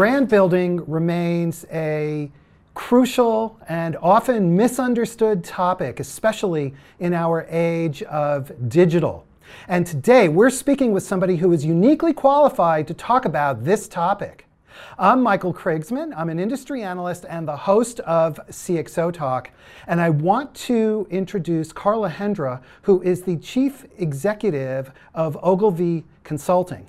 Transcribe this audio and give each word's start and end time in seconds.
brand 0.00 0.28
building 0.28 0.82
remains 0.90 1.66
a 1.70 2.30
crucial 2.72 3.60
and 3.68 3.98
often 4.00 4.56
misunderstood 4.56 5.44
topic, 5.44 6.00
especially 6.00 6.72
in 7.00 7.12
our 7.12 7.46
age 7.50 8.02
of 8.04 8.50
digital. 8.70 9.26
And 9.68 9.86
today 9.86 10.26
we're 10.30 10.48
speaking 10.48 10.92
with 10.92 11.02
somebody 11.02 11.36
who 11.36 11.52
is 11.52 11.66
uniquely 11.66 12.14
qualified 12.14 12.88
to 12.88 12.94
talk 12.94 13.26
about 13.26 13.66
this 13.66 13.86
topic. 13.88 14.46
I'm 14.98 15.22
Michael 15.22 15.52
Krigsman. 15.52 16.14
I'm 16.16 16.30
an 16.30 16.40
industry 16.40 16.82
analyst 16.82 17.26
and 17.28 17.46
the 17.46 17.58
host 17.58 18.00
of 18.00 18.40
CXO 18.48 19.12
Talk. 19.12 19.50
And 19.86 20.00
I 20.00 20.08
want 20.08 20.54
to 20.54 21.06
introduce 21.10 21.74
Carla 21.74 22.08
Hendra, 22.08 22.62
who 22.80 23.02
is 23.02 23.24
the 23.24 23.36
chief 23.36 23.84
executive 23.98 24.92
of 25.14 25.36
Ogilvy 25.42 26.04
Consulting. 26.24 26.88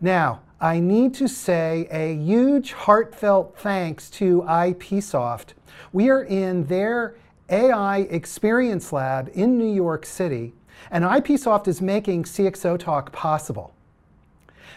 Now, 0.00 0.40
I 0.60 0.80
need 0.80 1.12
to 1.14 1.28
say 1.28 1.86
a 1.90 2.16
huge 2.16 2.72
heartfelt 2.72 3.58
thanks 3.58 4.08
to 4.12 4.40
IPsoft. 4.48 5.48
We 5.92 6.08
are 6.08 6.22
in 6.22 6.64
their 6.64 7.16
AI 7.50 7.98
Experience 7.98 8.90
Lab 8.90 9.28
in 9.34 9.58
New 9.58 9.70
York 9.70 10.06
City, 10.06 10.54
and 10.90 11.04
IPsoft 11.04 11.68
is 11.68 11.82
making 11.82 12.24
CXO 12.24 12.78
Talk 12.78 13.12
possible. 13.12 13.74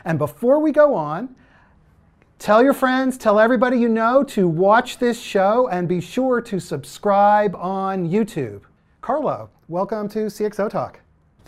And 0.03 0.19
before 0.19 0.59
we 0.59 0.73
go 0.73 0.95
on, 0.95 1.33
tell 2.39 2.61
your 2.61 2.73
friends, 2.73 3.17
tell 3.17 3.39
everybody 3.39 3.79
you 3.79 3.87
know 3.87 4.21
to 4.25 4.49
watch 4.49 4.97
this 4.97 5.17
show, 5.17 5.69
and 5.69 5.87
be 5.87 6.01
sure 6.01 6.41
to 6.41 6.59
subscribe 6.59 7.55
on 7.55 8.09
YouTube. 8.09 8.63
Carla, 8.99 9.47
welcome 9.69 10.09
to 10.09 10.25
CXO 10.25 10.69
Talk. 10.69 10.99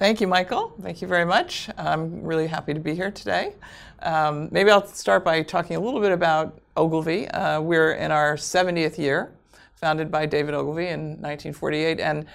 Thank 0.02 0.20
you, 0.20 0.26
Michael. 0.26 0.73
Thank 0.82 1.04
you 1.04 1.08
very 1.08 1.26
much. 1.26 1.70
I'm 1.78 2.23
really 2.23 2.48
happy 2.48 2.73
to 2.73 2.80
be 2.80 2.96
here 2.96 3.12
today. 3.12 3.54
Um, 4.02 4.49
maybe 4.49 4.71
I'll 4.71 4.88
start 4.88 5.24
by 5.24 5.44
talking 5.44 5.76
a 5.76 5.80
little 5.80 6.02
bit 6.02 6.12
about 6.12 6.60
Ogilvy. 6.76 7.27
Uh, 7.27 7.62
we're 7.62 7.91
in 7.91 8.10
our 8.10 8.35
70th 8.35 8.98
year, 8.98 9.32
founded 9.76 10.10
by 10.10 10.26
David 10.26 10.55
Ogilvy 10.55 10.88
in 10.88 11.22
1948, 11.22 11.99
and 11.99 12.26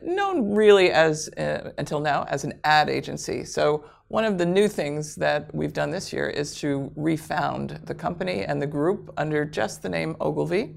known 0.00 0.54
really 0.54 0.90
as, 0.90 1.28
uh, 1.36 1.72
until 1.76 2.00
now, 2.00 2.24
as 2.30 2.44
an 2.44 2.54
ad 2.64 2.88
agency. 2.88 3.44
So 3.44 3.84
one 4.06 4.24
of 4.24 4.38
the 4.38 4.46
new 4.46 4.66
things 4.66 5.14
that 5.16 5.54
we've 5.54 5.74
done 5.74 5.90
this 5.90 6.10
year 6.10 6.30
is 6.30 6.54
to 6.60 6.90
refound 6.96 7.80
the 7.84 7.94
company 7.94 8.44
and 8.44 8.62
the 8.62 8.66
group 8.66 9.12
under 9.18 9.44
just 9.44 9.82
the 9.82 9.90
name 9.90 10.16
Ogilvy 10.22 10.74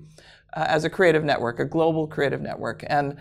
uh, 0.57 0.65
as 0.67 0.83
a 0.83 0.89
creative 0.89 1.23
network, 1.23 1.59
a 1.59 1.65
global 1.65 2.05
creative 2.05 2.41
network. 2.41 2.83
And 2.87 3.15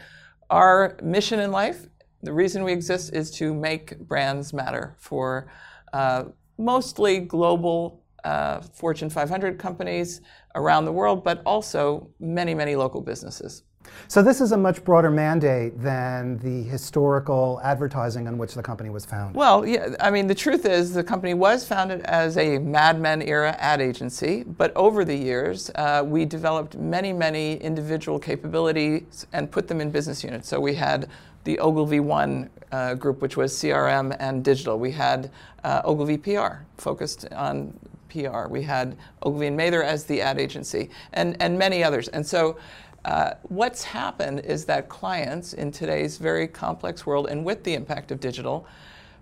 our 0.50 0.96
mission 1.00 1.38
in 1.38 1.52
life 1.52 1.86
the 2.22 2.32
reason 2.32 2.64
we 2.64 2.72
exist 2.72 3.14
is 3.14 3.30
to 3.32 3.54
make 3.54 3.98
brands 3.98 4.52
matter 4.52 4.96
for 4.98 5.50
uh, 5.92 6.24
mostly 6.58 7.20
global 7.20 8.02
uh, 8.24 8.60
Fortune 8.60 9.08
500 9.08 9.58
companies 9.58 10.20
around 10.54 10.84
the 10.84 10.92
world, 10.92 11.24
but 11.24 11.42
also 11.46 12.10
many, 12.20 12.54
many 12.54 12.76
local 12.76 13.00
businesses. 13.00 13.62
So 14.08 14.22
this 14.22 14.40
is 14.40 14.52
a 14.52 14.56
much 14.56 14.84
broader 14.84 15.10
mandate 15.10 15.80
than 15.80 16.36
the 16.38 16.68
historical 16.68 17.60
advertising 17.64 18.28
on 18.28 18.36
which 18.36 18.54
the 18.54 18.62
company 18.62 18.90
was 18.90 19.06
founded. 19.06 19.36
Well, 19.36 19.66
yeah, 19.66 19.94
I 20.00 20.10
mean, 20.10 20.26
the 20.26 20.34
truth 20.34 20.66
is 20.66 20.92
the 20.92 21.02
company 21.02 21.32
was 21.32 21.66
founded 21.66 22.02
as 22.02 22.36
a 22.36 22.58
Mad 22.58 23.00
Men 23.00 23.22
era 23.22 23.56
ad 23.58 23.80
agency, 23.80 24.44
but 24.44 24.76
over 24.76 25.04
the 25.04 25.14
years, 25.14 25.70
uh, 25.76 26.02
we 26.04 26.24
developed 26.24 26.76
many, 26.76 27.12
many 27.12 27.56
individual 27.56 28.18
capabilities 28.18 29.26
and 29.32 29.50
put 29.50 29.66
them 29.66 29.80
in 29.80 29.90
business 29.90 30.22
units. 30.22 30.48
So 30.48 30.60
we 30.60 30.74
had 30.74 31.08
the 31.44 31.58
Ogilvy 31.58 32.00
One 32.00 32.50
uh, 32.72 32.94
group, 32.94 33.22
which 33.22 33.36
was 33.36 33.52
CRM 33.52 34.16
and 34.20 34.44
digital. 34.44 34.78
We 34.78 34.92
had 34.92 35.30
uh, 35.64 35.82
Ogilvy 35.84 36.18
PR, 36.18 36.64
focused 36.76 37.26
on 37.32 37.78
PR. 38.08 38.48
We 38.48 38.62
had 38.62 38.96
Ogilvy 39.22 39.48
and 39.48 39.56
Mather 39.56 39.82
as 39.82 40.04
the 40.04 40.20
ad 40.20 40.38
agency, 40.38 40.90
and, 41.12 41.36
and 41.40 41.58
many 41.58 41.82
others. 41.82 42.08
And 42.08 42.26
so, 42.26 42.58
uh, 43.04 43.34
what's 43.44 43.82
happened 43.82 44.40
is 44.40 44.66
that 44.66 44.90
clients 44.90 45.54
in 45.54 45.72
today's 45.72 46.18
very 46.18 46.46
complex 46.46 47.06
world, 47.06 47.28
and 47.30 47.44
with 47.44 47.64
the 47.64 47.74
impact 47.74 48.12
of 48.12 48.20
digital, 48.20 48.66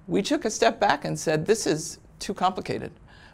we 0.09 0.21
took 0.21 0.45
a 0.45 0.51
step 0.51 0.81
back 0.81 1.05
and 1.05 1.19
said, 1.19 1.47
this 1.47 1.67
is 1.67 1.99
too 2.19 2.35
complicated 2.35 2.91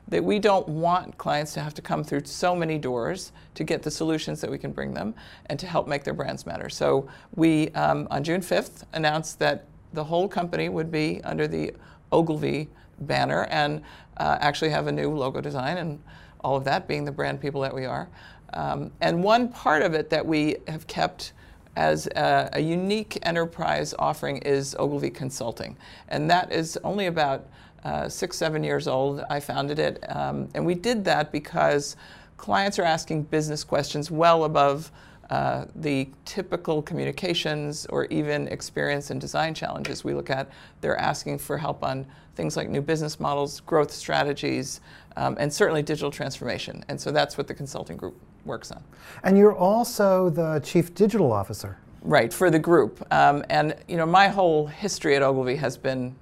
that 0.08 0.22
we 0.22 0.38
don't 0.38 0.68
want 0.68 1.16
clients 1.16 1.54
to 1.54 1.60
have 1.60 1.74
to 1.74 1.82
come 1.82 2.04
through 2.04 2.22
so 2.24 2.54
many 2.54 2.78
doors 2.78 3.32
to 3.54 3.64
get 3.64 3.82
the 3.82 3.90
solutions 3.90 4.40
that 4.40 4.50
we 4.50 4.58
can 4.58 4.72
bring 4.72 4.92
them 4.92 5.14
and 5.46 5.58
to 5.58 5.66
help 5.66 5.88
make 5.88 6.04
their 6.04 6.14
brands 6.14 6.44
matter. 6.44 6.68
So 6.68 7.08
we, 7.34 7.70
um, 7.70 8.06
on 8.10 8.22
June 8.22 8.40
5th, 8.40 8.84
announced 8.92 9.38
that 9.38 9.64
the 9.92 10.04
whole 10.04 10.28
company 10.28 10.68
would 10.68 10.90
be 10.90 11.20
under 11.24 11.48
the 11.48 11.72
Ogilvy 12.12 12.68
banner 13.00 13.44
and 13.44 13.82
uh, 14.18 14.38
actually 14.40 14.70
have 14.70 14.86
a 14.86 14.92
new 14.92 15.10
logo 15.10 15.40
design 15.40 15.78
and 15.78 16.02
all 16.40 16.56
of 16.56 16.64
that, 16.64 16.86
being 16.86 17.04
the 17.04 17.12
brand 17.12 17.40
people 17.40 17.60
that 17.62 17.74
we 17.74 17.86
are. 17.86 18.08
Um, 18.52 18.92
and 19.00 19.24
one 19.24 19.48
part 19.48 19.82
of 19.82 19.94
it 19.94 20.10
that 20.10 20.24
we 20.24 20.56
have 20.68 20.86
kept 20.86 21.32
as 21.76 22.06
a, 22.08 22.50
a, 22.52 22.60
unique 22.60 23.18
enterprise 23.22 23.94
offering 23.98 24.38
is 24.38 24.76
Ogilvy 24.78 25.10
Consulting. 25.10 25.76
And 26.08 26.30
that 26.30 26.52
is 26.52 26.78
only 26.84 27.06
about 27.06 27.48
uh, 27.84 28.08
six, 28.08 28.36
seven 28.36 28.64
years 28.64 28.88
old. 28.88 29.22
I 29.30 29.40
founded 29.40 29.78
it. 29.78 30.02
Um, 30.08 30.48
and 30.54 30.64
we 30.64 30.74
did 30.74 31.04
that 31.04 31.30
because 31.32 31.96
clients 32.36 32.78
are 32.78 32.84
asking 32.84 33.24
business 33.24 33.64
questions 33.64 34.10
well 34.10 34.44
above 34.44 34.90
uh, 35.30 35.64
the 35.76 36.08
typical 36.24 36.82
communications 36.82 37.86
or 37.86 38.04
even 38.06 38.46
experience 38.48 39.10
and 39.10 39.20
design 39.20 39.54
challenges 39.54 40.04
we 40.04 40.12
look 40.14 40.30
at. 40.30 40.50
They're 40.80 40.98
asking 40.98 41.38
for 41.38 41.56
help 41.56 41.82
on 41.82 42.06
things 42.36 42.56
like 42.56 42.68
new 42.68 42.82
business 42.82 43.18
models, 43.18 43.60
growth 43.60 43.90
strategies, 43.90 44.80
um, 45.16 45.36
and 45.38 45.52
certainly 45.52 45.82
digital 45.82 46.10
transformation. 46.10 46.84
And 46.88 47.00
so 47.00 47.10
that's 47.10 47.38
what 47.38 47.46
the 47.46 47.54
consulting 47.54 47.96
group 47.96 48.16
works 48.44 48.70
on. 48.70 48.82
And 49.22 49.38
you're 49.38 49.56
also 49.56 50.28
the 50.28 50.60
chief 50.60 50.94
digital 50.94 51.32
officer. 51.32 51.78
Right, 52.02 52.32
for 52.32 52.50
the 52.50 52.58
group. 52.58 53.02
Um, 53.12 53.44
and 53.48 53.74
you 53.88 53.96
know, 53.96 54.04
my 54.04 54.28
whole 54.28 54.66
history 54.66 55.16
at 55.16 55.22
Ogilvy 55.22 55.56
has 55.56 55.78
been 55.78 56.14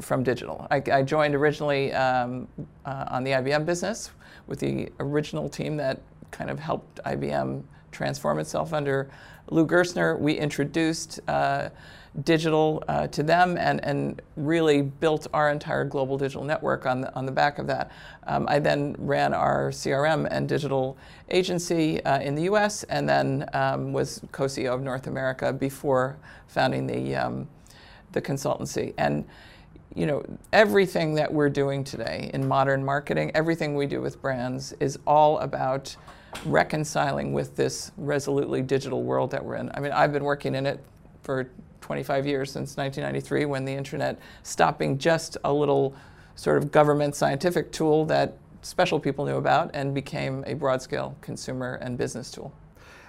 from 0.00 0.22
digital. 0.22 0.66
I, 0.70 0.82
I 0.92 1.02
joined 1.02 1.34
originally 1.34 1.92
um, 1.92 2.48
uh, 2.84 3.06
on 3.08 3.24
the 3.24 3.32
IBM 3.32 3.64
business 3.66 4.10
with 4.46 4.58
the 4.58 4.90
original 5.00 5.48
team 5.48 5.76
that 5.76 6.00
kind 6.30 6.50
of 6.50 6.58
helped 6.58 7.00
IBM 7.04 7.62
transform 7.92 8.38
itself 8.38 8.72
under 8.72 9.10
Lou 9.50 9.66
Gerstner. 9.66 10.18
We 10.18 10.34
introduced 10.34 11.20
uh, 11.28 11.70
digital 12.24 12.82
uh, 12.88 13.06
to 13.08 13.22
them 13.22 13.56
and, 13.56 13.84
and 13.84 14.20
really 14.36 14.82
built 14.82 15.26
our 15.32 15.50
entire 15.50 15.84
global 15.84 16.18
digital 16.18 16.44
network 16.44 16.84
on 16.86 17.02
the, 17.02 17.14
on 17.14 17.24
the 17.24 17.32
back 17.32 17.58
of 17.58 17.66
that. 17.68 17.90
Um, 18.26 18.46
I 18.48 18.58
then 18.58 18.96
ran 18.98 19.32
our 19.32 19.70
CRM 19.70 20.26
and 20.30 20.48
digital 20.48 20.96
agency 21.30 22.04
uh, 22.04 22.20
in 22.20 22.34
the 22.34 22.42
US 22.42 22.82
and 22.84 23.08
then 23.08 23.48
um, 23.52 23.92
was 23.92 24.20
co 24.32 24.44
CEO 24.44 24.74
of 24.74 24.82
North 24.82 25.06
America 25.06 25.52
before 25.52 26.16
founding 26.48 26.86
the, 26.86 27.14
um, 27.14 27.48
the 28.12 28.20
consultancy. 28.20 28.92
And 28.98 29.24
you 29.94 30.06
know, 30.06 30.24
everything 30.52 31.14
that 31.14 31.32
we're 31.32 31.48
doing 31.48 31.82
today 31.82 32.30
in 32.32 32.46
modern 32.46 32.84
marketing, 32.84 33.32
everything 33.34 33.74
we 33.74 33.86
do 33.86 34.00
with 34.00 34.22
brands 34.22 34.72
is 34.80 34.98
all 35.06 35.38
about 35.38 35.96
reconciling 36.44 37.32
with 37.32 37.56
this 37.56 37.90
resolutely 37.96 38.62
digital 38.62 39.02
world 39.02 39.30
that 39.32 39.44
we're 39.44 39.56
in. 39.56 39.70
I 39.74 39.80
mean, 39.80 39.92
I've 39.92 40.12
been 40.12 40.24
working 40.24 40.54
in 40.54 40.64
it 40.66 40.80
for 41.22 41.50
25 41.80 42.26
years 42.26 42.52
since 42.52 42.76
1993 42.76 43.46
when 43.46 43.64
the 43.64 43.72
internet 43.72 44.18
stopped 44.44 44.78
being 44.78 44.96
just 44.96 45.36
a 45.44 45.52
little 45.52 45.94
sort 46.36 46.56
of 46.56 46.70
government 46.70 47.16
scientific 47.16 47.72
tool 47.72 48.04
that 48.06 48.36
special 48.62 49.00
people 49.00 49.24
knew 49.24 49.36
about 49.36 49.70
and 49.74 49.92
became 49.92 50.44
a 50.46 50.54
broad 50.54 50.80
scale 50.80 51.16
consumer 51.20 51.74
and 51.82 51.98
business 51.98 52.30
tool. 52.30 52.52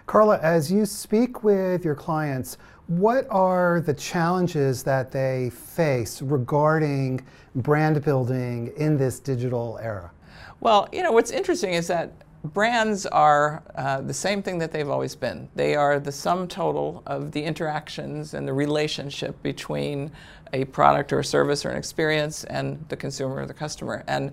Carla, 0.07 0.39
as 0.39 0.71
you 0.71 0.85
speak 0.85 1.43
with 1.43 1.85
your 1.85 1.95
clients, 1.95 2.57
what 2.87 3.27
are 3.29 3.81
the 3.81 3.93
challenges 3.93 4.83
that 4.83 5.11
they 5.11 5.49
face 5.51 6.21
regarding 6.21 7.25
brand 7.55 8.03
building 8.03 8.71
in 8.77 8.97
this 8.97 9.19
digital 9.19 9.79
era? 9.81 10.11
Well, 10.59 10.87
you 10.91 11.01
know, 11.01 11.11
what's 11.11 11.31
interesting 11.31 11.73
is 11.73 11.87
that 11.87 12.11
brands 12.43 13.05
are 13.05 13.63
uh, 13.75 14.01
the 14.01 14.13
same 14.13 14.41
thing 14.41 14.57
that 14.59 14.71
they've 14.71 14.89
always 14.89 15.15
been. 15.15 15.47
They 15.55 15.75
are 15.75 15.99
the 15.99 16.11
sum 16.11 16.47
total 16.47 17.03
of 17.05 17.31
the 17.31 17.43
interactions 17.43 18.33
and 18.33 18.47
the 18.47 18.53
relationship 18.53 19.41
between 19.43 20.11
a 20.53 20.65
product 20.65 21.13
or 21.13 21.19
a 21.19 21.23
service 21.23 21.65
or 21.65 21.69
an 21.69 21.77
experience 21.77 22.43
and 22.45 22.83
the 22.89 22.97
consumer 22.97 23.35
or 23.35 23.45
the 23.45 23.53
customer. 23.53 24.03
And 24.07 24.31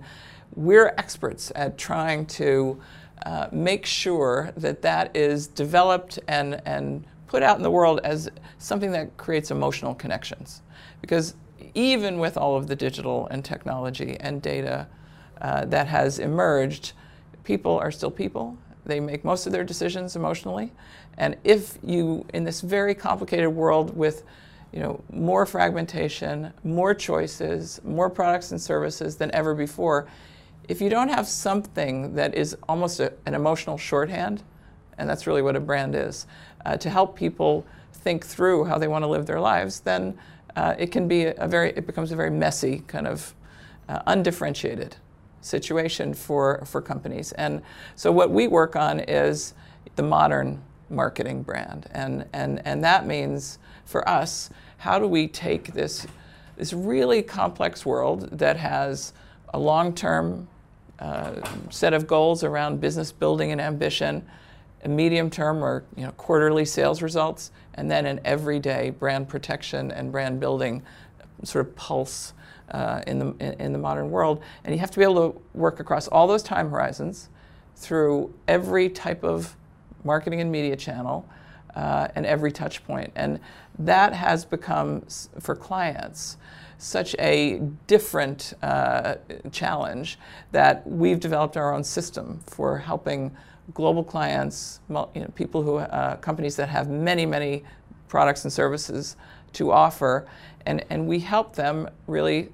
we're 0.55 0.93
experts 0.97 1.51
at 1.55 1.77
trying 1.77 2.25
to 2.25 2.79
uh, 3.25 3.47
make 3.51 3.85
sure 3.85 4.51
that 4.57 4.81
that 4.81 5.15
is 5.15 5.47
developed 5.47 6.19
and, 6.27 6.61
and 6.65 7.05
put 7.29 7.43
out 7.43 7.55
in 7.57 7.63
the 7.63 7.71
world 7.71 8.01
as 8.03 8.29
something 8.57 8.91
that 8.91 9.15
creates 9.15 9.51
emotional 9.51 9.93
connections. 9.93 10.61
Because 10.99 11.35
even 11.75 12.19
with 12.19 12.35
all 12.35 12.57
of 12.57 12.67
the 12.67 12.75
digital 12.75 13.27
and 13.27 13.45
technology 13.45 14.17
and 14.19 14.41
data 14.41 14.87
uh, 15.39 15.63
that 15.65 15.87
has 15.87 16.19
emerged, 16.19 16.93
people 17.43 17.77
are 17.77 17.91
still 17.91 18.11
people. 18.11 18.57
They 18.85 18.99
make 18.99 19.23
most 19.23 19.45
of 19.45 19.51
their 19.51 19.63
decisions 19.63 20.15
emotionally. 20.15 20.73
And 21.19 21.37
if 21.43 21.77
you, 21.83 22.25
in 22.33 22.43
this 22.43 22.61
very 22.61 22.95
complicated 22.95 23.49
world 23.49 23.95
with 23.95 24.23
you 24.71 24.79
know, 24.79 25.03
more 25.11 25.45
fragmentation, 25.45 26.51
more 26.63 26.93
choices, 26.95 27.79
more 27.83 28.09
products 28.09 28.51
and 28.51 28.59
services 28.61 29.17
than 29.17 29.33
ever 29.33 29.53
before, 29.53 30.07
if 30.67 30.81
you 30.81 30.89
don't 30.89 31.09
have 31.09 31.27
something 31.27 32.15
that 32.15 32.35
is 32.35 32.55
almost 32.67 32.99
a, 32.99 33.13
an 33.25 33.35
emotional 33.35 33.77
shorthand, 33.77 34.43
and 34.97 35.09
that's 35.09 35.25
really 35.25 35.41
what 35.41 35.55
a 35.55 35.59
brand 35.59 35.95
is, 35.95 36.27
uh, 36.65 36.77
to 36.77 36.89
help 36.89 37.15
people 37.15 37.65
think 37.93 38.25
through 38.25 38.65
how 38.65 38.77
they 38.77 38.87
want 38.87 39.03
to 39.03 39.07
live 39.07 39.25
their 39.25 39.39
lives, 39.39 39.81
then 39.81 40.17
uh, 40.55 40.75
it 40.77 40.91
can 40.91 41.07
be 41.07 41.25
a 41.25 41.47
very, 41.47 41.69
it 41.69 41.85
becomes 41.85 42.11
a 42.11 42.15
very 42.15 42.31
messy 42.31 42.83
kind 42.87 43.07
of 43.07 43.33
uh, 43.87 44.01
undifferentiated 44.07 44.95
situation 45.41 46.13
for, 46.13 46.63
for 46.65 46.81
companies. 46.81 47.31
And 47.33 47.61
so 47.95 48.11
what 48.11 48.31
we 48.31 48.47
work 48.47 48.75
on 48.75 48.99
is 48.99 49.53
the 49.95 50.03
modern 50.03 50.61
marketing 50.89 51.43
brand. 51.43 51.87
And, 51.91 52.25
and, 52.33 52.61
and 52.65 52.83
that 52.83 53.05
means 53.05 53.59
for 53.85 54.07
us, 54.07 54.49
how 54.77 54.99
do 54.99 55.07
we 55.07 55.27
take 55.27 55.73
this, 55.73 56.07
this 56.55 56.73
really 56.73 57.21
complex 57.21 57.85
world 57.85 58.29
that 58.31 58.57
has 58.57 59.13
a 59.53 59.59
long 59.59 59.93
term 59.93 60.47
uh, 60.99 61.35
set 61.69 61.93
of 61.93 62.07
goals 62.07 62.43
around 62.43 62.81
business 62.81 63.11
building 63.11 63.51
and 63.51 63.61
ambition, 63.61 64.25
medium 64.87 65.29
term 65.29 65.63
or 65.63 65.83
you 65.95 66.05
know, 66.05 66.11
quarterly 66.11 66.65
sales 66.65 67.01
results, 67.01 67.51
and 67.75 67.89
then 67.89 68.05
an 68.05 68.19
everyday 68.23 68.89
brand 68.89 69.27
protection 69.27 69.91
and 69.91 70.11
brand 70.11 70.39
building 70.39 70.83
sort 71.43 71.65
of 71.65 71.75
pulse 71.75 72.33
uh, 72.71 73.01
in, 73.07 73.19
the, 73.19 73.55
in, 73.63 73.73
the 73.73 73.79
modern 73.79 74.11
world. 74.11 74.41
And 74.63 74.73
you 74.73 74.79
have 74.79 74.91
to 74.91 74.99
be 74.99 75.03
able 75.03 75.31
to 75.31 75.41
work 75.53 75.79
across 75.79 76.07
all 76.07 76.27
those 76.27 76.43
time 76.43 76.69
horizons 76.69 77.29
through 77.75 78.33
every 78.47 78.89
type 78.89 79.23
of 79.23 79.55
marketing 80.03 80.41
and 80.41 80.51
media 80.51 80.75
channel 80.75 81.27
uh, 81.75 82.07
and 82.15 82.25
every 82.25 82.51
touch 82.51 82.85
point. 82.85 83.11
And 83.15 83.39
that 83.79 84.13
has 84.13 84.45
become, 84.45 85.03
for 85.39 85.55
clients, 85.55 86.37
such 86.77 87.15
a 87.19 87.59
different 87.87 88.53
uh, 88.61 89.15
challenge 89.51 90.17
that 90.51 90.85
we've 90.87 91.19
developed 91.19 91.57
our 91.57 91.73
own 91.73 91.83
system 91.83 92.39
for 92.45 92.77
helping 92.77 93.35
global 93.73 94.03
clients, 94.03 94.79
you 94.89 94.95
know, 94.95 95.31
people 95.35 95.61
who, 95.63 95.77
uh, 95.77 96.15
companies 96.17 96.55
that 96.55 96.69
have 96.69 96.89
many, 96.89 97.25
many 97.25 97.63
products 98.07 98.43
and 98.43 98.51
services 98.51 99.15
to 99.53 99.71
offer, 99.71 100.27
and, 100.65 100.83
and 100.89 101.07
we 101.07 101.19
help 101.19 101.55
them 101.55 101.89
really 102.07 102.49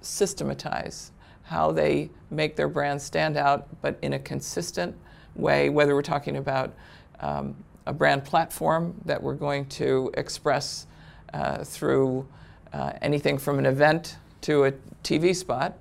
systematize 0.00 1.12
how 1.42 1.72
they 1.72 2.10
make 2.30 2.56
their 2.56 2.68
brand 2.68 3.00
stand 3.00 3.36
out, 3.36 3.66
but 3.80 3.98
in 4.02 4.12
a 4.12 4.18
consistent 4.18 4.94
way, 5.34 5.70
whether 5.70 5.94
we're 5.94 6.02
talking 6.02 6.36
about 6.36 6.74
um, 7.20 7.56
a 7.86 7.92
brand 7.92 8.24
platform 8.24 8.94
that 9.06 9.22
we're 9.22 9.34
going 9.34 9.64
to 9.66 10.10
express 10.14 10.86
uh, 11.32 11.64
through 11.64 12.26
uh, 12.72 12.92
anything 13.00 13.38
from 13.38 13.58
an 13.58 13.66
event 13.66 14.16
to 14.42 14.64
a 14.64 14.72
TV 15.02 15.34
spot, 15.34 15.78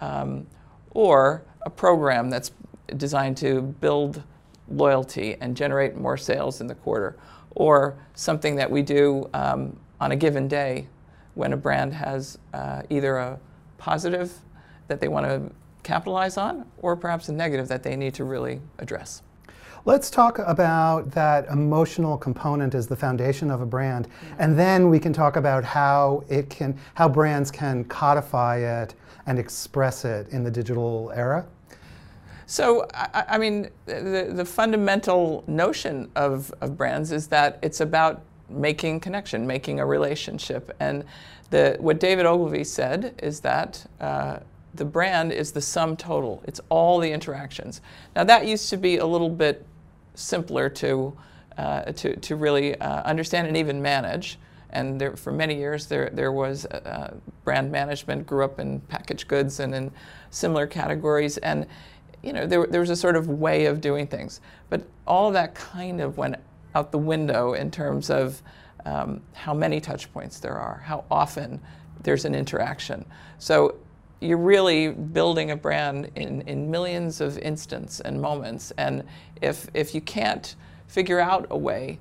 um, 0.00 0.46
or 0.92 1.42
a 1.62 1.70
program 1.70 2.30
that's 2.30 2.50
designed 2.96 3.36
to 3.38 3.62
build 3.62 4.22
loyalty 4.68 5.36
and 5.40 5.56
generate 5.56 5.96
more 5.96 6.16
sales 6.16 6.60
in 6.60 6.66
the 6.66 6.74
quarter, 6.74 7.16
or 7.54 7.96
something 8.14 8.56
that 8.56 8.70
we 8.70 8.82
do 8.82 9.28
um, 9.34 9.76
on 10.00 10.12
a 10.12 10.16
given 10.16 10.48
day 10.48 10.86
when 11.34 11.52
a 11.52 11.56
brand 11.56 11.92
has 11.92 12.38
uh, 12.54 12.82
either 12.90 13.16
a 13.16 13.38
positive 13.78 14.32
that 14.88 15.00
they 15.00 15.08
want 15.08 15.26
to 15.26 15.50
capitalize 15.82 16.36
on, 16.36 16.64
or 16.78 16.94
perhaps 16.96 17.28
a 17.28 17.32
negative 17.32 17.68
that 17.68 17.82
they 17.82 17.96
need 17.96 18.14
to 18.14 18.24
really 18.24 18.60
address. 18.78 19.22
Let's 19.84 20.10
talk 20.10 20.38
about 20.38 21.10
that 21.10 21.48
emotional 21.48 22.16
component 22.16 22.74
as 22.74 22.86
the 22.86 22.94
foundation 22.94 23.50
of 23.50 23.60
a 23.60 23.66
brand, 23.66 24.06
and 24.38 24.56
then 24.56 24.88
we 24.88 25.00
can 25.00 25.12
talk 25.12 25.34
about 25.34 25.64
how 25.64 26.22
it 26.28 26.48
can, 26.48 26.78
how 26.94 27.08
brands 27.08 27.50
can 27.50 27.84
codify 27.84 28.58
it 28.58 28.94
and 29.26 29.38
express 29.38 30.04
it 30.04 30.28
in 30.28 30.44
the 30.44 30.50
digital 30.50 31.10
era. 31.16 31.44
So, 32.52 32.86
I, 32.92 33.24
I 33.28 33.38
mean, 33.38 33.70
the, 33.86 34.30
the 34.30 34.44
fundamental 34.44 35.42
notion 35.46 36.10
of, 36.14 36.52
of 36.60 36.76
brands 36.76 37.10
is 37.10 37.26
that 37.28 37.58
it's 37.62 37.80
about 37.80 38.20
making 38.50 39.00
connection, 39.00 39.46
making 39.46 39.80
a 39.80 39.86
relationship. 39.86 40.70
And 40.78 41.04
the, 41.48 41.78
what 41.80 41.98
David 41.98 42.26
Ogilvy 42.26 42.64
said 42.64 43.18
is 43.22 43.40
that 43.40 43.86
uh, 44.02 44.40
the 44.74 44.84
brand 44.84 45.32
is 45.32 45.52
the 45.52 45.62
sum 45.62 45.96
total. 45.96 46.42
It's 46.46 46.60
all 46.68 46.98
the 46.98 47.10
interactions. 47.10 47.80
Now 48.14 48.24
that 48.24 48.46
used 48.46 48.68
to 48.68 48.76
be 48.76 48.98
a 48.98 49.06
little 49.06 49.30
bit 49.30 49.64
simpler 50.14 50.68
to, 50.68 51.16
uh, 51.56 51.84
to, 51.92 52.16
to 52.16 52.36
really 52.36 52.78
uh, 52.78 53.02
understand 53.04 53.46
and 53.46 53.56
even 53.56 53.80
manage. 53.80 54.38
And 54.68 55.00
there, 55.00 55.16
for 55.16 55.32
many 55.32 55.56
years, 55.56 55.86
there, 55.86 56.10
there 56.12 56.32
was 56.32 56.66
uh, 56.66 57.14
brand 57.44 57.72
management, 57.72 58.26
grew 58.26 58.44
up 58.44 58.58
in 58.58 58.80
packaged 58.80 59.28
goods 59.28 59.60
and 59.60 59.74
in 59.74 59.90
similar 60.30 60.66
categories. 60.66 61.38
And 61.38 61.66
you 62.22 62.32
know, 62.32 62.46
there, 62.46 62.66
there 62.66 62.80
was 62.80 62.90
a 62.90 62.96
sort 62.96 63.16
of 63.16 63.28
way 63.28 63.66
of 63.66 63.80
doing 63.80 64.06
things. 64.06 64.40
But 64.70 64.82
all 65.06 65.28
of 65.28 65.34
that 65.34 65.54
kind 65.54 66.00
of 66.00 66.16
went 66.16 66.36
out 66.74 66.92
the 66.92 66.98
window 66.98 67.54
in 67.54 67.70
terms 67.70 68.10
of 68.10 68.42
um, 68.84 69.20
how 69.32 69.54
many 69.54 69.80
touch 69.80 70.12
points 70.12 70.40
there 70.40 70.56
are, 70.56 70.82
how 70.84 71.04
often 71.10 71.60
there's 72.02 72.24
an 72.24 72.34
interaction. 72.34 73.04
So 73.38 73.76
you're 74.20 74.38
really 74.38 74.88
building 74.90 75.50
a 75.50 75.56
brand 75.56 76.10
in, 76.14 76.42
in 76.42 76.70
millions 76.70 77.20
of 77.20 77.38
instances 77.38 78.00
and 78.00 78.20
moments. 78.20 78.72
And 78.78 79.04
if, 79.40 79.68
if 79.74 79.94
you 79.94 80.00
can't 80.00 80.54
figure 80.86 81.20
out 81.20 81.46
a 81.50 81.58
way 81.58 81.98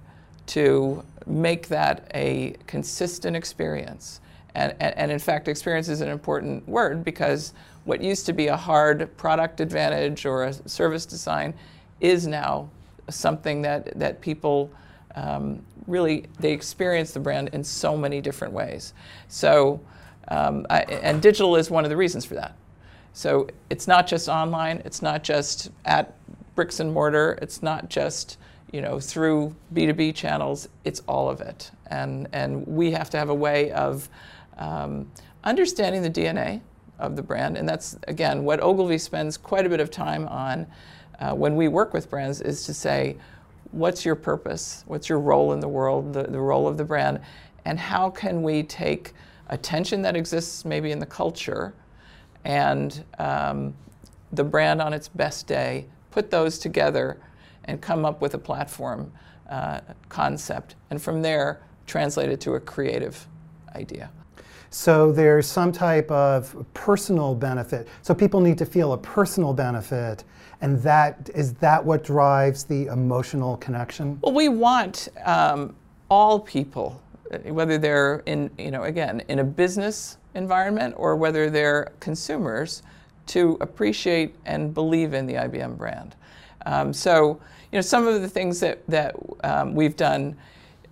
to 0.47 1.03
make 1.25 1.67
that 1.67 2.09
a 2.13 2.55
consistent 2.67 3.35
experience, 3.35 4.21
and, 4.53 4.75
and, 4.79 4.97
and, 4.97 5.11
in 5.11 5.19
fact, 5.19 5.47
experience 5.47 5.87
is 5.87 6.01
an 6.01 6.09
important 6.09 6.67
word 6.67 7.05
because 7.05 7.53
what 7.85 8.01
used 8.01 8.25
to 8.27 8.33
be 8.33 8.47
a 8.47 8.57
hard 8.57 9.15
product 9.17 9.59
advantage 9.59 10.25
or 10.25 10.43
a 10.43 10.53
service 10.69 11.05
design 11.05 11.53
is 11.99 12.27
now 12.27 12.69
something 13.09 13.61
that, 13.61 13.97
that 13.97 14.21
people 14.21 14.71
um, 15.15 15.61
really, 15.87 16.25
they 16.39 16.51
experience 16.51 17.11
the 17.11 17.19
brand 17.19 17.49
in 17.53 17.63
so 17.63 17.97
many 17.97 18.21
different 18.21 18.53
ways. 18.53 18.93
So 19.27 19.79
um, 20.27 20.65
I, 20.69 20.81
and 20.81 21.21
digital 21.21 21.55
is 21.55 21.69
one 21.69 21.83
of 21.83 21.89
the 21.89 21.97
reasons 21.97 22.25
for 22.25 22.35
that. 22.35 22.55
So 23.13 23.47
it's 23.69 23.87
not 23.87 24.07
just 24.07 24.29
online, 24.29 24.81
it's 24.85 25.01
not 25.01 25.23
just 25.23 25.69
at 25.85 26.15
bricks 26.55 26.79
and 26.79 26.93
mortar, 26.93 27.37
it's 27.41 27.61
not 27.61 27.89
just 27.89 28.37
you 28.71 28.81
know 28.81 29.01
through 29.01 29.53
B2B 29.73 30.15
channels, 30.15 30.69
it's 30.85 31.01
all 31.07 31.29
of 31.29 31.41
it. 31.41 31.71
And, 31.87 32.29
and 32.31 32.65
we 32.65 32.91
have 32.91 33.09
to 33.09 33.17
have 33.17 33.29
a 33.29 33.35
way 33.35 33.71
of 33.71 34.07
um, 34.57 35.11
understanding 35.43 36.01
the 36.01 36.09
DNA 36.09 36.61
of 37.01 37.15
the 37.15 37.23
brand. 37.23 37.57
And 37.57 37.67
that's, 37.67 37.97
again, 38.07 38.43
what 38.43 38.61
Ogilvy 38.61 38.97
spends 38.97 39.37
quite 39.37 39.65
a 39.65 39.69
bit 39.69 39.79
of 39.79 39.89
time 39.91 40.27
on 40.27 40.67
uh, 41.19 41.33
when 41.33 41.55
we 41.55 41.67
work 41.67 41.93
with 41.93 42.09
brands 42.09 42.41
is 42.41 42.65
to 42.65 42.73
say, 42.73 43.17
what's 43.71 44.05
your 44.05 44.15
purpose? 44.15 44.83
What's 44.87 45.09
your 45.09 45.19
role 45.19 45.53
in 45.53 45.59
the 45.59 45.67
world, 45.67 46.13
the, 46.13 46.23
the 46.23 46.39
role 46.39 46.67
of 46.67 46.77
the 46.77 46.83
brand? 46.83 47.19
And 47.65 47.79
how 47.79 48.09
can 48.09 48.41
we 48.41 48.63
take 48.63 49.13
a 49.47 49.57
tension 49.57 50.01
that 50.01 50.15
exists 50.15 50.65
maybe 50.65 50.91
in 50.91 50.99
the 50.99 51.05
culture 51.05 51.73
and 52.43 53.03
um, 53.19 53.73
the 54.31 54.43
brand 54.43 54.81
on 54.81 54.93
its 54.93 55.07
best 55.07 55.47
day, 55.47 55.85
put 56.09 56.31
those 56.31 56.57
together 56.57 57.17
and 57.65 57.81
come 57.81 58.05
up 58.05 58.21
with 58.21 58.33
a 58.33 58.37
platform 58.37 59.11
uh, 59.49 59.81
concept, 60.09 60.75
and 60.89 61.01
from 61.01 61.21
there 61.21 61.61
translate 61.85 62.29
it 62.29 62.39
to 62.41 62.55
a 62.55 62.59
creative 62.59 63.27
idea. 63.75 64.09
So 64.71 65.11
there's 65.11 65.45
some 65.47 65.71
type 65.71 66.09
of 66.09 66.65
personal 66.73 67.35
benefit. 67.35 67.87
So 68.01 68.13
people 68.13 68.39
need 68.39 68.57
to 68.57 68.65
feel 68.65 68.93
a 68.93 68.97
personal 68.97 69.53
benefit, 69.53 70.23
and 70.61 70.81
that 70.81 71.29
is 71.35 71.53
that 71.55 71.83
what 71.83 72.03
drives 72.03 72.63
the 72.63 72.87
emotional 72.87 73.57
connection. 73.57 74.17
Well, 74.21 74.33
we 74.33 74.49
want 74.49 75.09
um, 75.25 75.75
all 76.09 76.39
people 76.39 77.01
whether 77.45 77.77
they're 77.77 78.23
in, 78.25 78.51
you 78.57 78.71
know, 78.71 78.83
again, 78.83 79.21
in 79.29 79.39
a 79.39 79.43
business 79.43 80.17
environment 80.35 80.93
or 80.97 81.15
whether 81.15 81.49
they're 81.49 81.91
consumers, 81.99 82.83
to 83.27 83.57
appreciate 83.61 84.35
and 84.45 84.73
believe 84.73 85.13
in 85.13 85.25
the 85.25 85.35
IBM 85.35 85.77
brand. 85.77 86.15
Um, 86.65 86.91
so, 86.91 87.39
you 87.71 87.77
know, 87.77 87.81
some 87.81 88.07
of 88.07 88.21
the 88.21 88.27
things 88.27 88.59
that, 88.59 88.85
that 88.87 89.15
um, 89.43 89.73
we've 89.73 89.95
done, 89.95 90.35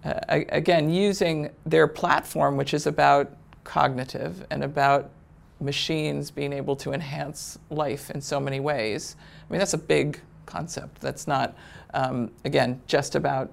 uh, 0.06 0.14
again, 0.28 0.90
using 0.90 1.50
their 1.66 1.88
platform, 1.88 2.56
which 2.56 2.74
is 2.74 2.88
about 2.88 3.36
cognitive 3.70 4.48
and 4.50 4.64
about 4.64 5.12
machines 5.60 6.32
being 6.32 6.52
able 6.52 6.76
to 6.76 6.92
enhance 6.92 7.60
life 7.70 8.10
in 8.10 8.20
so 8.20 8.40
many 8.40 8.60
ways. 8.60 9.16
I 9.48 9.54
mean, 9.54 9.60
that's 9.60 9.76
a 9.76 9.78
big 9.78 10.20
concept. 10.48 11.00
That's 11.02 11.28
not, 11.28 11.56
um, 11.94 12.32
again, 12.46 12.82
just 12.88 13.14
about 13.14 13.52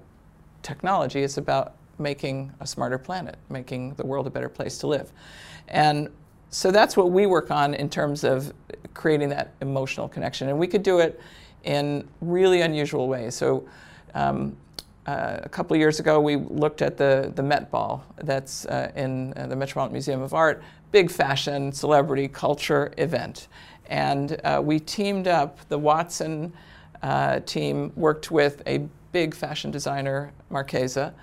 technology. 0.63 1.21
It's 1.21 1.37
about 1.37 1.75
making 1.99 2.51
a 2.61 2.65
smarter 2.65 2.97
planet, 2.97 3.37
making 3.49 3.93
the 3.93 4.07
world 4.07 4.25
a 4.25 4.31
better 4.31 4.49
place 4.49 4.79
to 4.79 4.87
live. 4.87 5.11
And 5.67 6.09
so 6.49 6.71
that's 6.71 6.97
what 6.97 7.11
we 7.11 7.27
work 7.27 7.51
on 7.51 7.75
in 7.75 7.87
terms 7.87 8.23
of 8.23 8.51
creating 8.95 9.29
that 9.29 9.53
emotional 9.61 10.07
connection. 10.07 10.49
And 10.49 10.57
we 10.57 10.65
could 10.65 10.81
do 10.81 10.97
it 10.97 11.21
in 11.63 12.07
really 12.21 12.61
unusual 12.61 13.07
ways. 13.07 13.35
So 13.35 13.67
um, 14.15 14.57
uh, 15.07 15.39
a 15.41 15.49
couple 15.49 15.73
of 15.73 15.79
years 15.79 15.99
ago, 16.01 16.19
we 16.19 16.35
looked 16.35 16.81
at 16.81 16.97
the, 16.97 17.31
the 17.35 17.41
Met 17.41 17.71
Ball 17.71 18.03
that's 18.17 18.65
uh, 18.65 18.91
in 18.95 19.33
uh, 19.37 19.47
the 19.47 19.55
Metropolitan 19.55 19.93
Museum 19.93 20.21
of 20.21 20.33
Art, 20.33 20.61
big 20.91 21.09
fashion, 21.09 21.71
celebrity, 21.71 22.27
culture 22.27 22.93
event. 22.97 23.47
And 23.87 24.39
uh, 24.43 24.61
we 24.63 24.79
teamed 24.79 25.27
up, 25.27 25.59
the 25.69 25.77
Watson 25.77 26.51
uh, 27.01 27.39
team 27.41 27.93
worked 27.95 28.31
with 28.31 28.61
a 28.67 28.85
big 29.13 29.33
fashion 29.33 29.71
designer, 29.71 30.33
Marchesa, 30.49 31.13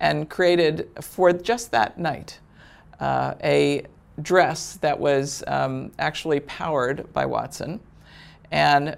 and 0.00 0.28
created 0.28 0.88
for 1.00 1.32
just 1.32 1.70
that 1.70 1.98
night 1.98 2.38
a 3.02 3.82
dress 4.20 4.76
that 4.82 4.98
was 4.98 5.42
um, 5.46 5.90
actually 5.98 6.40
powered 6.40 7.10
by 7.14 7.24
Watson 7.24 7.80
and 8.50 8.96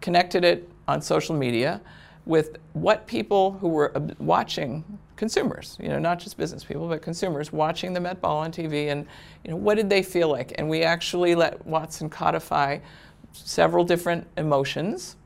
connected 0.00 0.42
it 0.42 0.70
on 0.88 1.02
social 1.02 1.36
media 1.36 1.82
with 2.26 2.56
what 2.72 3.06
people 3.06 3.52
who 3.52 3.68
were 3.68 3.92
watching 4.18 4.84
consumers, 5.16 5.76
you 5.80 5.88
know, 5.88 5.98
not 5.98 6.18
just 6.18 6.36
business 6.36 6.64
people, 6.64 6.88
but 6.88 7.02
consumers 7.02 7.52
watching 7.52 7.92
the 7.92 8.00
Met 8.00 8.20
Ball 8.20 8.38
on 8.38 8.50
TV 8.50 8.90
and, 8.90 9.06
you 9.44 9.50
know, 9.50 9.56
what 9.56 9.76
did 9.76 9.90
they 9.90 10.02
feel 10.02 10.28
like? 10.28 10.52
And 10.56 10.68
we 10.68 10.82
actually 10.82 11.34
let 11.34 11.64
Watson 11.66 12.08
codify 12.08 12.78
several 13.32 13.84
different 13.84 14.26
emotions. 14.36 15.16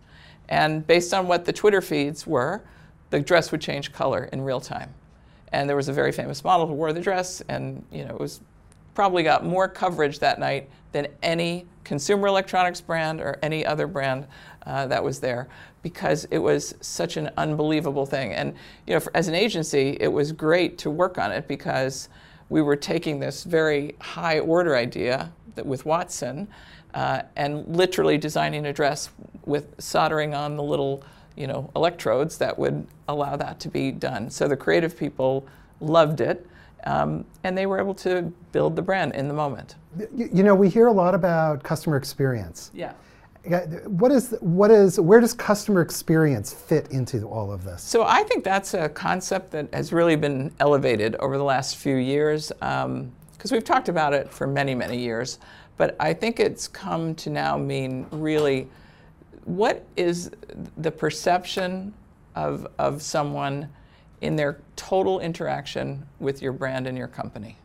And 0.49 0.87
based 0.87 1.15
on 1.15 1.29
what 1.29 1.45
the 1.45 1.53
Twitter 1.53 1.81
feeds 1.81 2.27
were, 2.27 2.63
the 3.11 3.21
dress 3.21 3.53
would 3.53 3.61
change 3.61 3.93
color 3.93 4.29
in 4.33 4.41
real 4.41 4.61
time. 4.61 4.93
And 5.53 5.69
there 5.69 5.77
was 5.77 5.89
a 5.89 5.93
very 5.93 6.13
famous 6.13 6.45
model 6.45 6.67
who 6.67 6.75
wore 6.75 6.93
the 6.93 7.01
dress, 7.01 7.43
and 7.49 7.85
you 7.91 8.05
know, 8.05 8.15
it 8.15 8.21
was 8.21 8.41
probably 8.95 9.23
got 9.23 9.45
more 9.45 9.69
coverage 9.69 10.19
that 10.19 10.39
night 10.39 10.69
than 10.93 11.07
any 11.23 11.67
consumer 11.89 12.29
electronics 12.29 12.83
brand 12.83 13.19
or 13.19 13.39
any 13.43 13.65
other 13.65 13.87
brand 13.87 14.27
uh, 14.67 14.87
that 14.87 15.03
was 15.03 15.21
there 15.21 15.49
because 15.83 16.27
it 16.31 16.37
was 16.37 16.75
such 16.83 17.17
an 17.17 17.31
unbelievable 17.39 18.05
thing. 18.05 18.35
And 18.35 18.55
you 18.87 18.93
know, 18.93 19.01
for, 19.01 19.11
as 19.17 19.27
an 19.27 19.35
agency, 19.35 19.97
it 19.99 20.13
was 20.13 20.31
great 20.31 20.77
to 20.79 20.91
work 20.91 21.17
on 21.17 21.33
it 21.33 21.49
because 21.49 22.11
we 22.51 22.61
were 22.61 22.77
taking 22.77 23.19
this 23.19 23.43
very 23.43 23.97
high 24.01 24.39
order 24.39 24.77
idea 24.77 25.33
that 25.55 25.65
with 25.65 25.87
Watson 25.87 26.47
uh, 26.93 27.23
and 27.37 27.67
literally 27.75 28.19
designing 28.19 28.67
a 28.67 28.73
dress 28.73 29.09
with 29.47 29.75
soldering 29.81 30.35
on 30.35 30.57
the 30.57 30.63
little 30.63 31.03
you 31.37 31.47
know 31.47 31.71
electrodes 31.75 32.37
that 32.37 32.59
would 32.59 32.87
allow 33.09 33.35
that 33.35 33.61
to 33.61 33.71
be 33.71 33.91
done. 33.93 34.29
So 34.29 34.47
the 34.47 34.57
creative 34.57 34.95
people 34.95 35.47
loved 35.81 36.21
it. 36.21 36.47
Um, 36.89 37.27
and 37.45 37.57
they 37.57 37.67
were 37.67 37.79
able 37.79 37.95
to 37.97 38.33
build 38.51 38.75
the 38.75 38.81
brand 38.81 39.15
in 39.15 39.29
the 39.29 39.35
moment. 39.35 39.75
You, 40.17 40.31
you 40.33 40.43
know, 40.43 40.55
we 40.55 40.71
hear 40.71 40.87
a 40.87 40.93
lot 40.93 41.15
about 41.15 41.63
customer 41.63 41.99
experience. 41.99 42.71
Yeah. 42.73 42.95
What 43.87 44.11
is, 44.11 44.35
what 44.41 44.71
is, 44.71 44.99
where 44.99 45.21
does 45.21 45.35
customer 45.35 45.83
experience 45.83 46.53
fit 46.53 46.91
into 46.91 47.29
all 47.29 47.53
of 47.53 47.63
this? 47.63 47.83
So 47.83 48.05
I 48.05 48.23
think 48.23 48.43
that's 48.43 48.73
a 48.73 48.89
concept 48.89 49.51
that 49.53 49.73
has 49.75 49.93
really 49.93 50.17
been 50.17 50.51
elevated 50.61 51.15
over 51.17 51.37
the 51.37 51.45
last 51.45 51.77
few 51.77 51.97
years 51.97 52.49
because 52.49 52.85
um, 52.85 53.13
we've 53.51 53.65
talked 53.65 53.91
about 53.91 54.15
it 54.15 54.31
for 54.31 54.47
many, 54.47 54.75
many 54.75 54.99
years. 54.99 55.39
But 55.77 55.95
I 56.01 56.15
think 56.15 56.41
it's 56.41 56.69
come 56.69 57.15
to 57.17 57.31
now 57.31 57.59
mean 57.59 58.07
really 58.11 58.67
what 59.45 59.85
is 59.97 60.31
the 60.79 60.91
perception 60.91 61.93
of, 62.35 62.67
of 62.79 63.03
someone 63.03 63.69
in 64.21 64.37
their 64.37 64.61
total 64.77 65.21
interaction 65.21 66.07
with 66.19 66.43
your 66.43 66.53
brand 66.53 66.87
and 66.87 66.97
your 66.97 67.09
company? 67.09 67.57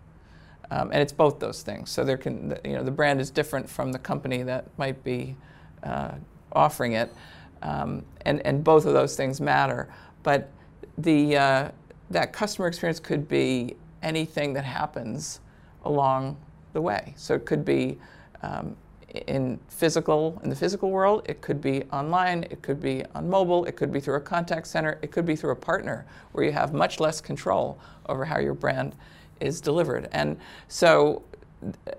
Um, 0.71 0.91
and 0.91 1.01
it's 1.01 1.13
both 1.13 1.39
those 1.39 1.61
things. 1.61 1.91
So 1.91 2.03
there 2.03 2.17
can, 2.17 2.57
you 2.65 2.73
know, 2.73 2.83
the 2.83 2.91
brand 2.91 3.21
is 3.21 3.29
different 3.29 3.69
from 3.69 3.91
the 3.91 3.99
company 3.99 4.43
that 4.43 4.65
might 4.77 5.03
be 5.03 5.35
uh, 5.83 6.13
offering 6.51 6.93
it, 6.93 7.13
um, 7.61 8.03
and 8.25 8.45
and 8.45 8.63
both 8.63 8.85
of 8.85 8.93
those 8.93 9.15
things 9.15 9.39
matter. 9.39 9.93
But 10.23 10.49
the 10.97 11.37
uh, 11.37 11.71
that 12.09 12.33
customer 12.33 12.67
experience 12.67 12.99
could 12.99 13.27
be 13.27 13.75
anything 14.01 14.53
that 14.53 14.65
happens 14.65 15.41
along 15.85 16.37
the 16.73 16.81
way. 16.81 17.13
So 17.17 17.35
it 17.35 17.45
could 17.45 17.65
be 17.65 17.97
um, 18.41 18.75
in 19.13 19.59
physical 19.67 20.39
in 20.43 20.49
the 20.49 20.55
physical 20.55 20.89
world. 20.89 21.23
It 21.25 21.41
could 21.41 21.61
be 21.61 21.83
online. 21.91 22.43
It 22.43 22.61
could 22.61 22.81
be 22.81 23.03
on 23.15 23.29
mobile. 23.29 23.65
It 23.65 23.75
could 23.75 23.91
be 23.91 23.99
through 23.99 24.15
a 24.15 24.21
contact 24.21 24.67
center. 24.67 24.99
It 25.01 25.11
could 25.11 25.25
be 25.25 25.35
through 25.35 25.51
a 25.51 25.55
partner 25.55 26.05
where 26.31 26.43
you 26.43 26.51
have 26.51 26.73
much 26.73 26.99
less 26.99 27.21
control 27.21 27.79
over 28.07 28.25
how 28.25 28.39
your 28.39 28.53
brand 28.53 28.95
is 29.39 29.61
delivered. 29.61 30.09
And 30.11 30.37
so, 30.67 31.23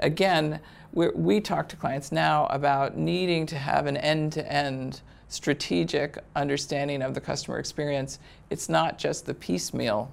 again 0.01 0.61
we 0.95 1.41
talk 1.41 1.69
to 1.69 1.77
clients 1.77 2.13
now 2.13 2.47
about 2.47 2.97
needing 2.97 3.47
to 3.47 3.59
have 3.59 3.87
an 3.87 3.97
end-to-end 3.97 5.01
strategic 5.29 6.19
understanding 6.37 7.03
of 7.03 7.15
the 7.15 7.21
customer 7.21 7.59
experience. 7.59 8.21
It's 8.51 8.69
not 8.69 8.97
just 8.97 9.27
the 9.27 9.35
piecemeal 9.35 10.13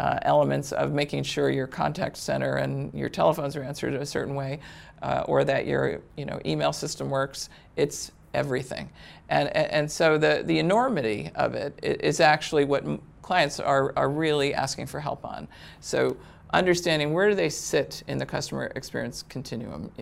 uh, 0.00 0.18
elements 0.22 0.72
of 0.72 0.92
making 0.92 1.22
sure 1.22 1.50
your 1.50 1.66
contact 1.66 2.16
center 2.16 2.56
and 2.56 2.92
your 2.94 3.10
telephones 3.10 3.54
are 3.54 3.62
answered 3.62 3.92
a 3.92 4.06
certain 4.06 4.34
way, 4.34 4.58
uh, 5.02 5.24
or 5.26 5.44
that 5.44 5.66
your 5.66 6.00
you 6.16 6.24
know 6.24 6.40
email 6.46 6.72
system 6.72 7.10
works. 7.10 7.50
It's 7.76 8.10
everything, 8.32 8.88
and 9.28 9.54
and 9.54 9.92
so 9.92 10.16
the 10.16 10.42
the 10.46 10.58
enormity 10.58 11.30
of 11.34 11.54
it 11.54 11.78
is 11.82 12.18
actually 12.18 12.64
what 12.64 12.82
clients 13.20 13.60
are 13.60 13.92
are 13.94 14.08
really 14.08 14.54
asking 14.54 14.86
for 14.86 15.00
help 15.00 15.22
on. 15.22 15.46
So 15.80 16.16
understanding 16.54 17.12
where 17.12 17.28
do 17.28 17.34
they 17.34 17.50
sit 17.50 18.02
in 18.08 18.16
the 18.16 18.26
customer 18.26 18.72
experience 18.74 19.22
continuum? 19.28 19.92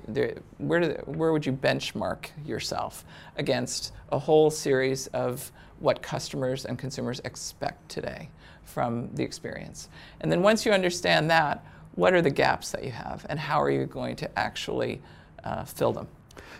Where, 0.59 0.81
do 0.81 0.89
they, 0.89 1.13
where 1.13 1.33
would 1.33 1.45
you 1.45 1.53
benchmark 1.53 2.27
yourself 2.47 3.05
against 3.37 3.93
a 4.13 4.19
whole 4.19 4.49
series 4.49 5.09
of 5.09 5.51
what 5.81 6.03
customers 6.03 6.67
and 6.67 6.79
consumers 6.79 7.21
expect 7.25 7.89
today 7.89 8.31
from 8.69 9.11
the 9.15 9.23
experience? 9.23 9.89
And 10.21 10.31
then 10.31 10.43
once 10.43 10.65
you 10.65 10.73
understand 10.73 11.31
that, 11.31 11.65
what 11.95 12.13
are 12.13 12.23
the 12.23 12.31
gaps 12.31 12.71
that 12.71 12.85
you 12.85 12.91
have 12.91 13.27
and 13.29 13.39
how 13.39 13.61
are 13.61 13.71
you 13.71 13.87
going 13.87 14.15
to 14.17 14.39
actually 14.39 15.01
uh, 15.45 15.65
fill 15.65 15.93
them? 15.93 16.07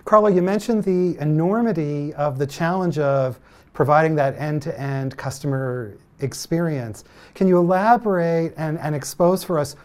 Carla, 0.05 0.33
you 0.33 0.43
mentioned 0.43 0.85
the 0.85 1.17
enormity 1.21 2.15
of 2.15 2.39
the 2.39 2.47
challenge 2.47 2.99
of 2.99 3.39
providing 3.73 4.15
that 4.17 4.37
end-to-end 4.37 5.17
customer 5.17 5.97
experience. 6.21 7.05
Can 7.35 7.47
you 7.47 7.59
elaborate 7.59 8.53
and, 8.57 8.79
and 8.79 8.95
expose 8.95 9.45
for 9.45 9.59
us 9.59 9.77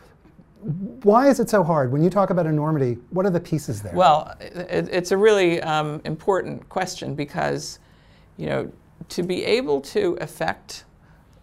why 1.03 1.27
is 1.27 1.39
it 1.39 1.49
so 1.49 1.63
hard? 1.63 1.91
When 1.91 2.01
you 2.01 2.09
talk 2.09 2.29
about 2.29 2.45
enormity, 2.45 2.97
what 3.09 3.25
are 3.25 3.29
the 3.29 3.39
pieces 3.39 3.81
there? 3.81 3.93
Well, 3.93 4.33
it, 4.39 4.87
it's 4.89 5.11
a 5.11 5.17
really 5.17 5.61
um, 5.61 6.01
important 6.05 6.67
question 6.69 7.15
because, 7.15 7.79
you 8.37 8.47
know, 8.47 8.71
to 9.09 9.23
be 9.23 9.43
able 9.43 9.81
to 9.81 10.17
affect, 10.21 10.85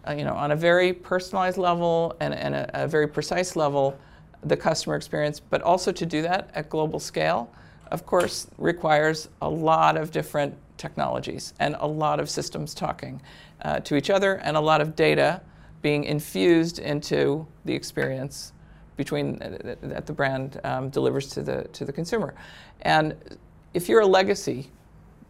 uh, 0.07 0.13
you 0.13 0.23
know, 0.23 0.33
on 0.33 0.51
a 0.51 0.55
very 0.55 0.93
personalized 0.93 1.57
level 1.57 2.15
and, 2.19 2.33
and 2.33 2.55
a, 2.55 2.83
a, 2.83 2.87
very 2.87 3.07
precise 3.07 3.55
level, 3.55 3.97
the 4.43 4.57
customer 4.57 4.95
experience, 4.95 5.39
but 5.39 5.61
also 5.61 5.91
to 5.91 6.05
do 6.05 6.21
that 6.21 6.49
at 6.53 6.69
global 6.69 6.99
scale, 6.99 7.51
of 7.91 8.05
course, 8.05 8.47
requires 8.57 9.29
a 9.41 9.49
lot 9.49 9.97
of 9.97 10.11
different 10.11 10.55
technologies 10.77 11.53
and 11.59 11.75
a 11.79 11.87
lot 11.87 12.19
of 12.19 12.29
systems 12.29 12.73
talking 12.73 13.21
uh, 13.61 13.79
to 13.81 13.95
each 13.95 14.09
other 14.09 14.35
and 14.35 14.57
a 14.57 14.59
lot 14.59 14.81
of 14.81 14.95
data 14.95 15.41
being 15.81 16.03
infused 16.05 16.79
into 16.79 17.45
the 17.65 17.73
experience 17.73 18.53
between 18.97 19.41
uh, 19.41 19.75
that 19.81 20.05
the 20.05 20.13
brand 20.13 20.59
um, 20.63 20.89
delivers 20.89 21.27
to 21.27 21.41
the 21.41 21.63
to 21.73 21.85
the 21.85 21.93
consumer. 21.93 22.33
And 22.81 23.15
if 23.73 23.87
you're 23.87 24.01
a 24.01 24.07
legacy 24.07 24.69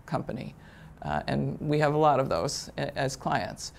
company, 0.05 0.55
uh, 1.03 1.21
and 1.27 1.57
we 1.59 1.79
have 1.79 1.93
a 1.93 1.97
lot 1.97 2.19
of 2.19 2.29
those 2.29 2.69
as 2.77 3.15
clients, 3.15 3.73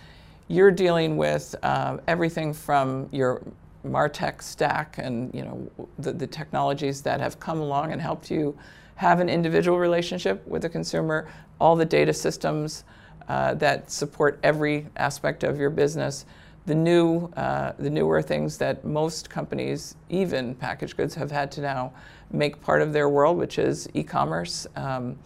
you're 0.53 0.71
dealing 0.71 1.17
with 1.17 1.55
uh, 1.63 1.97
everything 2.07 2.53
from 2.53 3.09
your 3.11 3.43
Martech 3.87 4.43
stack 4.43 4.99
and 4.99 5.35
you 5.35 5.43
know 5.43 5.89
the, 5.99 6.13
the 6.13 6.27
technologies 6.27 7.01
that 7.03 7.21
have 7.21 7.41
come 7.41 7.59
along 7.59 7.91
and 7.91 8.01
helped 8.01 8.31
you 8.31 8.57
have 8.97 9.19
an 9.19 9.31
individual 9.31 9.79
relationship 9.79 10.47
with 10.47 10.61
the 10.63 10.69
consumer, 10.69 11.27
all 11.59 11.75
the 11.75 11.87
data 11.87 12.13
systems 12.13 12.85
uh, 13.29 13.55
that 13.55 13.91
support 13.91 14.39
every 14.43 14.87
aspect 14.97 15.43
of 15.43 15.59
your 15.59 15.71
business, 15.71 16.27
the 16.67 16.75
new, 16.75 17.27
uh, 17.37 17.73
the 17.79 17.89
newer 17.89 18.21
things 18.21 18.59
that 18.59 18.85
most 18.85 19.31
companies, 19.31 19.97
even 20.11 20.55
packaged 20.55 20.99
goods, 20.99 21.15
have 21.15 21.31
had 21.31 21.51
to 21.51 21.63
now 21.63 21.91
make 22.31 22.61
part 22.61 22.83
of 22.83 22.93
their 22.93 23.09
world, 23.09 23.39
which 23.39 23.59
is 23.59 23.89
e-commerce, 23.95 24.67
um, 24.77 25.19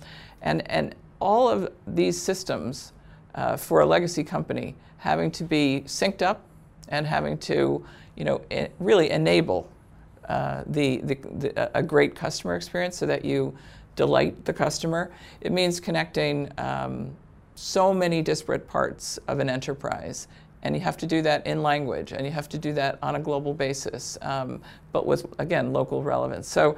and 0.43 0.71
and 0.71 0.95
all 1.19 1.49
of 1.49 1.73
these 1.89 2.21
systems 2.21 2.93
uh, 3.35 3.57
for 3.57 3.81
a 3.81 3.87
legacy 3.87 4.23
company 4.23 4.77
having 4.99 5.31
to 5.33 5.45
be 5.45 5.83
synced 5.87 6.23
up 6.23 6.43
and 6.89 7.07
having 7.07 7.39
to, 7.39 7.85
you 8.17 8.25
know, 8.25 8.41
really 8.79 9.11
enable 9.11 9.69
uh, 10.29 10.65
the, 10.67 10.99
the, 10.99 11.15
the, 11.15 11.79
a 11.79 11.83
great 11.83 12.15
customer 12.15 12.57
experience 12.57 12.97
so 12.97 13.07
that 13.07 13.25
you 13.25 13.57
delight 13.95 14.45
the 14.45 14.53
customer. 14.53 15.11
It 15.41 15.53
means 15.53 15.81
connecting 15.81 16.51
um, 16.59 17.11
so 17.55 17.93
many 17.95 18.23
disparate 18.23 18.69
parts 18.69 19.19
of 19.29 19.39
an 19.39 19.49
enterprise. 19.49 20.29
And 20.67 20.75
you 20.75 20.83
have 20.83 20.97
to 20.99 21.07
do 21.07 21.23
that 21.23 21.47
in 21.47 21.63
language, 21.63 22.11
and 22.13 22.27
you 22.27 22.33
have 22.33 22.49
to 22.49 22.59
do 22.59 22.73
that 22.73 22.99
on 23.01 23.15
a 23.15 23.21
global 23.21 23.55
basis, 23.55 24.19
um, 24.23 24.61
but 24.93 25.07
with 25.07 25.27
again 25.39 25.73
local 25.73 26.03
relevance. 26.03 26.49
So 26.49 26.77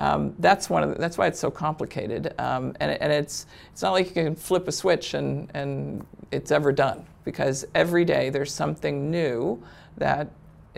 um, 0.00 0.34
that's 0.40 0.68
one 0.68 0.82
of 0.82 0.90
the, 0.90 0.96
that's 0.96 1.16
why 1.18 1.28
it's 1.28 1.38
so 1.38 1.50
complicated, 1.50 2.34
um, 2.40 2.74
and, 2.80 2.90
and 3.00 3.12
it's 3.12 3.46
it's 3.72 3.82
not 3.82 3.92
like 3.92 4.08
you 4.08 4.14
can 4.24 4.34
flip 4.34 4.66
a 4.68 4.72
switch 4.72 5.14
and 5.14 5.48
and 5.54 6.04
it's 6.32 6.50
ever 6.50 6.72
done 6.72 7.06
because 7.24 7.64
every 7.76 8.04
day 8.04 8.30
there's 8.30 8.52
something 8.52 9.10
new 9.10 9.62
that 9.98 10.28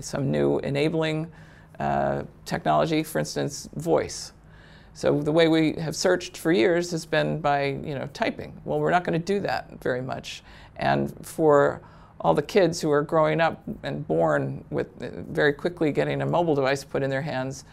some 0.01 0.31
new 0.31 0.59
enabling 0.61 1.31
uh, 1.81 2.25
technology, 2.45 3.03
for 3.03 3.19
instance, 3.21 3.71
voice 3.77 4.33
So 4.95 5.21
the 5.23 5.33
way 5.33 5.49
we 5.49 5.75
have 5.75 5.97
searched 5.97 6.37
for 6.37 6.53
years 6.53 6.91
has 6.91 7.07
been 7.07 7.41
by 7.41 7.65
you 7.85 7.95
know 7.95 8.09
typing. 8.13 8.61
Well, 8.67 8.81
we're 8.81 8.91
not 8.91 9.05
going 9.05 9.19
to 9.19 9.25
do 9.35 9.41
that 9.41 9.81
very 9.83 10.03
much. 10.03 10.43
And 10.77 11.15
for 11.27 11.81
all 12.21 12.35
the 12.35 12.43
kids 12.43 12.81
who 12.81 12.91
are 12.91 13.03
growing 13.03 13.41
up 13.41 13.63
and 13.83 14.07
born 14.07 14.65
with 14.71 14.89
very 15.29 15.53
quickly 15.53 15.91
getting 15.91 16.23
a 16.23 16.27
mobile 16.27 16.55
device 16.55 16.85
put 16.85 17.03
in 17.03 17.11
their 17.11 17.23
hands, 17.23 17.65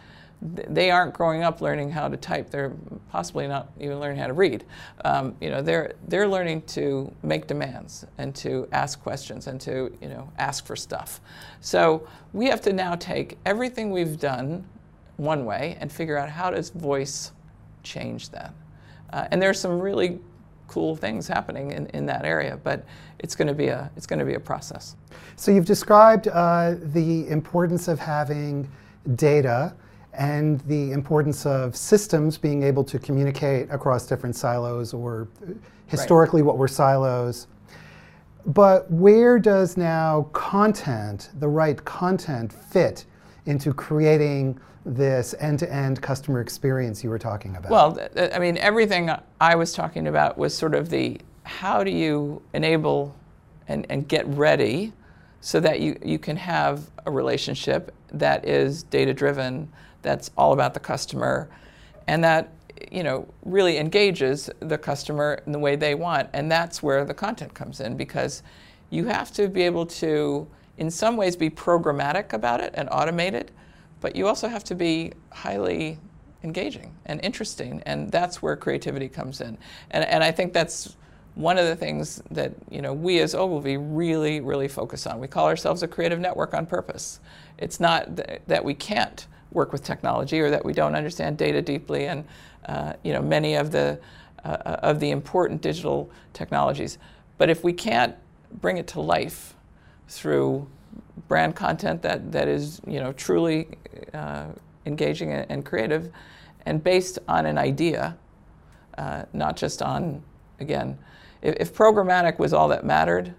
they 0.41 0.91
aren't 0.91 1.13
growing 1.13 1.43
up 1.43 1.61
learning 1.61 1.89
how 1.89 2.07
to 2.07 2.15
type. 2.15 2.49
They're 2.51 2.73
possibly 3.09 3.47
not 3.47 3.71
even 3.79 3.99
learning 3.99 4.19
how 4.19 4.27
to 4.27 4.33
read. 4.33 4.65
Um, 5.03 5.35
you 5.41 5.49
know, 5.49 5.61
they're 5.61 5.93
they're 6.07 6.27
learning 6.27 6.61
to 6.67 7.11
make 7.23 7.47
demands 7.47 8.05
and 8.19 8.35
to 8.35 8.67
ask 8.71 9.01
questions 9.01 9.47
and 9.47 9.59
to 9.61 9.95
you 9.99 10.09
know 10.09 10.31
ask 10.37 10.65
for 10.65 10.75
stuff. 10.75 11.21
So 11.59 12.07
we 12.33 12.45
have 12.47 12.61
to 12.61 12.73
now 12.73 12.95
take 12.95 13.37
everything 13.45 13.89
we've 13.91 14.19
done 14.19 14.63
one 15.17 15.43
way 15.43 15.75
and 15.79 15.91
figure 15.91 16.17
out 16.17 16.29
how 16.29 16.51
does 16.51 16.69
voice 16.69 17.31
change 17.81 18.29
that. 18.29 18.53
Uh, 19.11 19.27
and 19.31 19.41
there's 19.41 19.59
some 19.59 19.79
really 19.79 20.19
cool 20.67 20.95
things 20.95 21.27
happening 21.27 21.71
in, 21.71 21.87
in 21.87 22.05
that 22.05 22.25
area, 22.25 22.59
but 22.63 22.85
it's 23.19 23.35
going 23.35 23.47
to 23.47 23.53
be 23.53 23.67
a 23.67 23.89
it's 23.95 24.05
going 24.05 24.19
to 24.19 24.25
be 24.25 24.35
a 24.35 24.39
process. 24.39 24.95
So 25.35 25.51
you've 25.51 25.65
described 25.65 26.27
uh, 26.27 26.75
the 26.81 27.27
importance 27.27 27.87
of 27.87 27.99
having 27.99 28.69
data 29.15 29.73
and 30.13 30.59
the 30.61 30.91
importance 30.91 31.45
of 31.45 31.75
systems 31.75 32.37
being 32.37 32.63
able 32.63 32.83
to 32.83 32.97
communicate 32.99 33.69
across 33.71 34.07
different 34.07 34.35
silos 34.35 34.93
or 34.93 35.27
historically 35.85 36.41
right. 36.41 36.47
what 36.47 36.57
were 36.57 36.67
silos. 36.67 37.47
But 38.47 38.89
where 38.89 39.39
does 39.39 39.77
now 39.77 40.29
content, 40.33 41.29
the 41.39 41.47
right 41.47 41.83
content, 41.85 42.51
fit 42.51 43.05
into 43.45 43.73
creating 43.73 44.59
this 44.87 45.35
end-to-end 45.39 46.01
customer 46.01 46.39
experience 46.39 47.03
you 47.03 47.09
were 47.09 47.19
talking 47.19 47.57
about? 47.57 47.69
Well, 47.69 47.99
I 48.33 48.39
mean, 48.39 48.57
everything 48.57 49.11
I 49.41 49.55
was 49.55 49.73
talking 49.73 50.07
about 50.07 50.37
was 50.37 50.57
sort 50.57 50.73
of 50.73 50.89
the 50.89 51.19
how 51.43 51.83
do 51.83 51.91
you 51.91 52.41
enable 52.53 53.15
and, 53.67 53.85
and 53.89 54.07
get 54.07 54.25
ready 54.27 54.93
so 55.41 55.59
that 55.59 55.81
you, 55.81 55.97
you 56.03 56.17
can 56.17 56.37
have 56.37 56.89
a 57.05 57.11
relationship 57.11 57.93
that 58.11 58.45
is 58.47 58.83
data-driven, 58.83 59.69
that's 60.01 60.31
all 60.37 60.53
about 60.53 60.73
the 60.73 60.79
customer, 60.79 61.49
and 62.07 62.23
that 62.23 62.49
you 62.91 63.03
know 63.03 63.27
really 63.43 63.77
engages 63.77 64.49
the 64.59 64.77
customer 64.77 65.41
in 65.45 65.51
the 65.51 65.59
way 65.59 65.75
they 65.75 65.95
want. 65.95 66.29
And 66.33 66.49
that's 66.49 66.81
where 66.81 67.03
the 67.03 67.13
content 67.13 67.53
comes 67.53 67.81
in 67.81 67.97
because 67.97 68.41
you 68.89 69.05
have 69.05 69.33
to 69.33 69.49
be 69.49 69.63
able 69.63 69.85
to, 69.85 70.47
in 70.77 70.89
some 70.89 71.17
ways, 71.17 71.35
be 71.35 71.49
programmatic 71.49 72.31
about 72.31 72.61
it 72.61 72.71
and 72.75 72.89
automate 72.89 73.33
it 73.33 73.51
but 74.01 74.15
you 74.15 74.27
also 74.27 74.47
have 74.47 74.63
to 74.65 74.75
be 74.75 75.13
highly 75.31 75.99
engaging 76.43 76.95
and 77.05 77.19
interesting, 77.23 77.81
and 77.85 78.11
that's 78.11 78.41
where 78.41 78.55
creativity 78.55 79.09
comes 79.09 79.41
in. 79.41 79.57
And, 79.91 80.05
and 80.05 80.23
I 80.23 80.31
think 80.31 80.53
that's 80.53 80.95
one 81.35 81.57
of 81.59 81.67
the 81.67 81.75
things 81.75 82.21
that 82.31 82.51
you 82.69 82.81
know 82.81 82.93
we 82.93 83.19
as 83.19 83.35
Ogilvy 83.35 83.77
really, 83.77 84.39
really 84.39 84.67
focus 84.67 85.05
on. 85.05 85.19
We 85.19 85.27
call 85.27 85.45
ourselves 85.45 85.83
a 85.83 85.87
creative 85.87 86.19
network 86.19 86.53
on 86.53 86.65
purpose. 86.65 87.19
It's 87.57 87.79
not 87.79 88.17
th- 88.17 88.41
that 88.47 88.63
we 88.63 88.73
can't 88.73 89.27
work 89.51 89.71
with 89.71 89.83
technology 89.83 90.39
or 90.39 90.49
that 90.49 90.65
we 90.65 90.73
don't 90.73 90.95
understand 90.95 91.37
data 91.37 91.61
deeply, 91.61 92.07
and 92.07 92.25
uh, 92.65 92.93
you 93.03 93.13
know 93.13 93.21
many 93.21 93.55
of 93.55 93.71
the 93.71 93.99
uh, 94.43 94.79
of 94.81 94.99
the 94.99 95.11
important 95.11 95.61
digital 95.61 96.09
technologies. 96.33 96.97
But 97.37 97.49
if 97.49 97.63
we 97.63 97.73
can't 97.73 98.15
bring 98.61 98.77
it 98.77 98.87
to 98.87 99.01
life 99.01 99.55
through 100.07 100.67
brand 101.27 101.55
content 101.55 102.01
that, 102.01 102.31
that 102.31 102.47
is 102.47 102.81
you 102.87 102.99
know 102.99 103.13
truly 103.13 103.67
uh, 104.13 104.47
engaging 104.85 105.31
and, 105.31 105.65
creative 105.65 106.11
and 106.65 106.83
based 106.83 107.19
on 107.27 107.45
an 107.45 107.57
idea 107.57 108.17
uh, 108.97 109.23
not 109.33 109.55
just 109.55 109.81
on 109.81 110.23
again 110.59 110.97
if, 111.41 111.55
if, 111.59 111.73
programmatic 111.73 112.39
was 112.39 112.53
all 112.53 112.67
that 112.67 112.85
mattered 112.85 113.33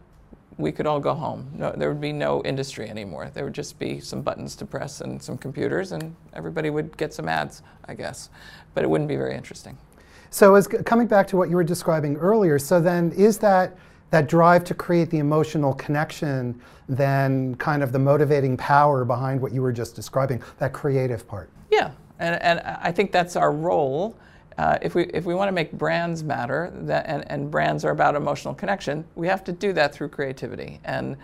we 0.59 0.73
could 0.73 0.87
all 0.87 0.99
go 0.99 1.15
home. 1.15 1.49
No, 1.55 1.73
there 1.73 1.89
would 1.89 2.01
be 2.01 2.13
no 2.13 2.43
industry 2.43 2.91
anymore. 2.91 3.31
There 3.33 3.45
would 3.45 3.55
just 3.55 3.79
be 3.79 4.01
some 4.01 4.23
buttons 4.23 4.57
to 4.57 4.67
press 4.67 5.01
and 5.01 5.23
some 5.23 5.39
computers 5.39 5.93
and 5.93 6.15
everybody 6.35 6.69
would 6.69 6.97
get 6.97 7.15
some 7.15 7.29
ads 7.29 7.63
i 7.87 7.95
guess. 7.95 8.29
But 8.75 8.85
it 8.85 8.91
wouldn't 8.91 9.09
be 9.09 9.17
very 9.17 9.37
interesting. 9.37 9.79
So 10.31 10.57
as 10.57 10.67
coming 10.67 11.07
back 11.07 11.27
to 11.29 11.37
what 11.37 11.49
you 11.49 11.57
were 11.57 11.65
describing 11.65 12.17
earlier 12.17 12.59
so 12.59 12.81
then 12.81 13.13
is 13.13 13.39
that 13.39 13.79
that 14.11 14.29
drive 14.29 14.65
to 14.65 14.75
create 14.75 15.11
the 15.11 15.19
emotional 15.19 15.75
connection 15.75 16.61
than 16.89 17.55
kind 17.57 17.83
of 17.83 17.93
the 17.93 17.99
motivating 17.99 18.57
power 18.57 19.05
behind 19.05 19.41
what 19.41 19.53
you 19.53 19.61
were 19.61 19.73
just 19.73 19.95
describing, 19.95 20.43
that 20.59 20.73
creative 20.73 21.27
part. 21.29 21.51
Yeah, 21.71 21.91
and, 22.19 22.41
and 22.43 22.61
I 22.61 22.91
think 22.93 23.13
that's 23.13 23.37
our 23.37 23.53
role. 23.53 24.17
Uh, 24.57 24.77
if 24.83 24.95
we 24.95 25.05
if 25.15 25.25
we 25.25 25.35
want 25.35 25.49
to 25.49 25.53
make 25.53 25.71
brands 25.73 26.25
matter, 26.25 26.73
that, 26.75 27.07
and, 27.07 27.31
and 27.31 27.51
brands 27.51 27.85
are 27.85 27.93
about 27.93 28.17
emotional 28.17 28.55
connection, 28.55 29.05
we 29.15 29.29
have 29.29 29.45
to 29.45 29.53
do 29.53 29.73
that 29.75 29.95
through 29.95 30.09
creativity. 30.09 30.81
And 30.85 31.17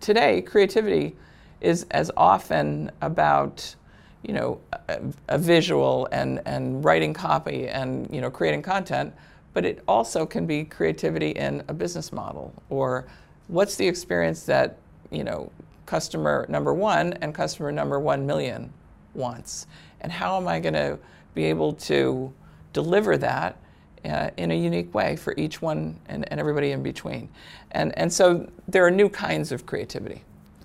today, 0.00 0.42
creativity 0.42 1.16
is 1.60 1.86
as 1.90 2.12
often 2.16 2.92
about 3.00 3.74
you 4.22 4.34
know 4.34 4.60
a, 4.88 5.00
a 5.28 5.38
visual 5.38 6.06
and 6.12 6.40
and 6.46 6.84
writing 6.84 7.12
copy 7.12 7.68
and 7.68 8.08
you 8.12 8.20
know 8.20 8.30
creating 8.30 8.62
content 8.62 9.12
but 9.56 9.64
it 9.64 9.82
also 9.88 10.26
can 10.26 10.44
be 10.44 10.64
creativity 10.64 11.30
in 11.30 11.64
a 11.68 11.72
business 11.72 12.12
model 12.12 12.52
or 12.68 13.06
what's 13.48 13.74
the 13.76 13.88
experience 13.88 14.42
that 14.42 14.76
you 15.10 15.24
know 15.24 15.50
customer 15.86 16.44
number 16.50 16.74
one 16.74 17.14
and 17.22 17.34
customer 17.34 17.72
number 17.72 17.98
one 17.98 18.26
million 18.26 18.70
wants? 19.14 19.66
And 20.02 20.12
how 20.12 20.36
am 20.36 20.46
i 20.46 20.60
going 20.60 20.74
to 20.74 20.98
be 21.32 21.44
able 21.44 21.72
to 21.72 22.30
deliver 22.74 23.16
that 23.16 23.56
uh, 24.04 24.28
in 24.36 24.50
a 24.50 24.54
unique 24.54 24.92
way 24.92 25.16
for 25.16 25.32
each 25.38 25.62
one 25.62 25.98
and, 26.06 26.30
and 26.30 26.38
everybody 26.38 26.72
in 26.72 26.82
between? 26.82 27.26
And, 27.70 27.96
and 27.96 28.12
so 28.12 28.46
there 28.68 28.84
are 28.84 28.90
new 28.90 29.08
kinds 29.08 29.52
of 29.52 29.64
creativity. 29.64 30.22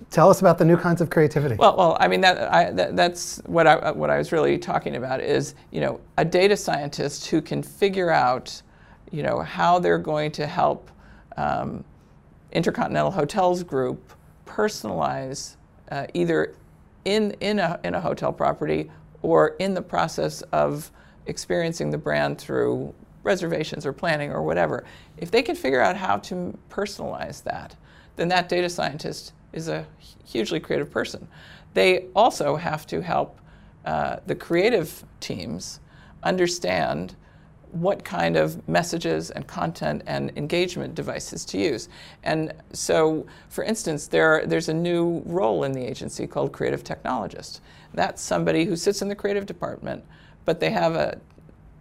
Tell 0.10 0.30
us 0.30 0.42
about 0.42 0.58
the 0.58 0.66
new 0.66 0.76
kinds 0.76 1.00
of 1.00 1.10
creativity. 1.10 1.56
Well, 1.56 1.78
well, 1.78 1.96
I 1.98 2.10
mean 2.10 2.20
that, 2.20 2.54
I, 2.54 2.72
that, 2.72 2.98
that's 2.98 3.38
what 3.46 3.68
I 3.68 3.92
what 3.92 4.10
I 4.10 4.18
was 4.18 4.34
really 4.34 4.58
talking 4.58 4.98
about 4.98 5.22
is 5.22 5.56
you 5.72 5.80
know 5.80 6.02
a 6.18 6.26
data 6.26 6.58
scientist 6.58 7.28
who 7.28 7.42
can 7.42 7.64
figure 7.64 8.12
out 8.12 8.62
you 9.12 9.24
know, 9.24 9.42
how 9.42 9.80
they're 9.80 9.98
going 9.98 10.32
to 10.32 10.48
help 10.48 10.90
um, 11.38 11.84
Intercontinental 12.52 13.12
Hotels 13.12 13.64
Group 13.64 14.14
personalize 14.46 15.56
uh, 15.92 16.08
either 16.14 16.56
in, 17.06 17.32
in, 17.40 17.60
a, 17.60 17.80
in 17.84 17.96
a 17.96 18.02
hotel 18.02 18.32
property 18.32 18.90
or 19.22 19.56
in 19.60 19.74
the 19.74 19.82
process 19.82 20.42
of 20.54 20.92
experiencing 21.26 21.92
the 21.92 21.98
brand 21.98 22.38
through 22.38 22.94
reservations 23.24 23.86
or 23.86 23.94
planning 23.94 24.32
or 24.32 24.42
whatever. 24.42 24.84
If 25.18 25.32
they 25.32 25.44
can 25.44 25.56
figure 25.56 25.82
out 25.82 25.96
how 25.96 26.18
to 26.18 26.58
personalize 26.70 27.44
that, 27.44 27.76
then 28.16 28.28
that 28.30 28.50
data 28.50 28.70
scientist 28.70 29.34
is 29.54 29.68
a 29.68 29.86
hugely 30.26 30.60
creative 30.60 30.90
person. 30.90 31.28
They 31.74 32.08
also 32.16 32.56
have 32.56 32.86
to 32.88 33.02
help 33.02 33.40
uh, 33.86 34.18
the 34.26 34.36
creative 34.36 35.04
teams 35.20 35.80
understand 36.24 37.16
what 37.72 38.04
kind 38.04 38.36
of 38.36 38.68
messages 38.68 39.32
and 39.32 39.48
content 39.48 40.04
and 40.06 40.32
engagement 40.36 40.96
devices 40.96 41.46
to 41.46 41.58
use. 41.58 41.90
And 42.24 42.54
so, 42.74 43.26
for 43.50 43.64
instance, 43.64 44.08
there, 44.08 44.46
there's 44.46 44.70
a 44.70 44.74
new 44.74 45.22
role 45.26 45.64
in 45.64 45.72
the 45.72 45.82
agency 45.82 46.28
called 46.28 46.52
creative 46.52 46.84
technologist. 46.84 47.62
That's 47.94 48.22
somebody 48.22 48.66
who 48.66 48.76
sits 48.76 49.02
in 49.02 49.08
the 49.08 49.16
creative 49.16 49.46
department, 49.46 50.04
but 50.46 50.60
they 50.60 50.70
have 50.70 50.96
a 50.96 51.20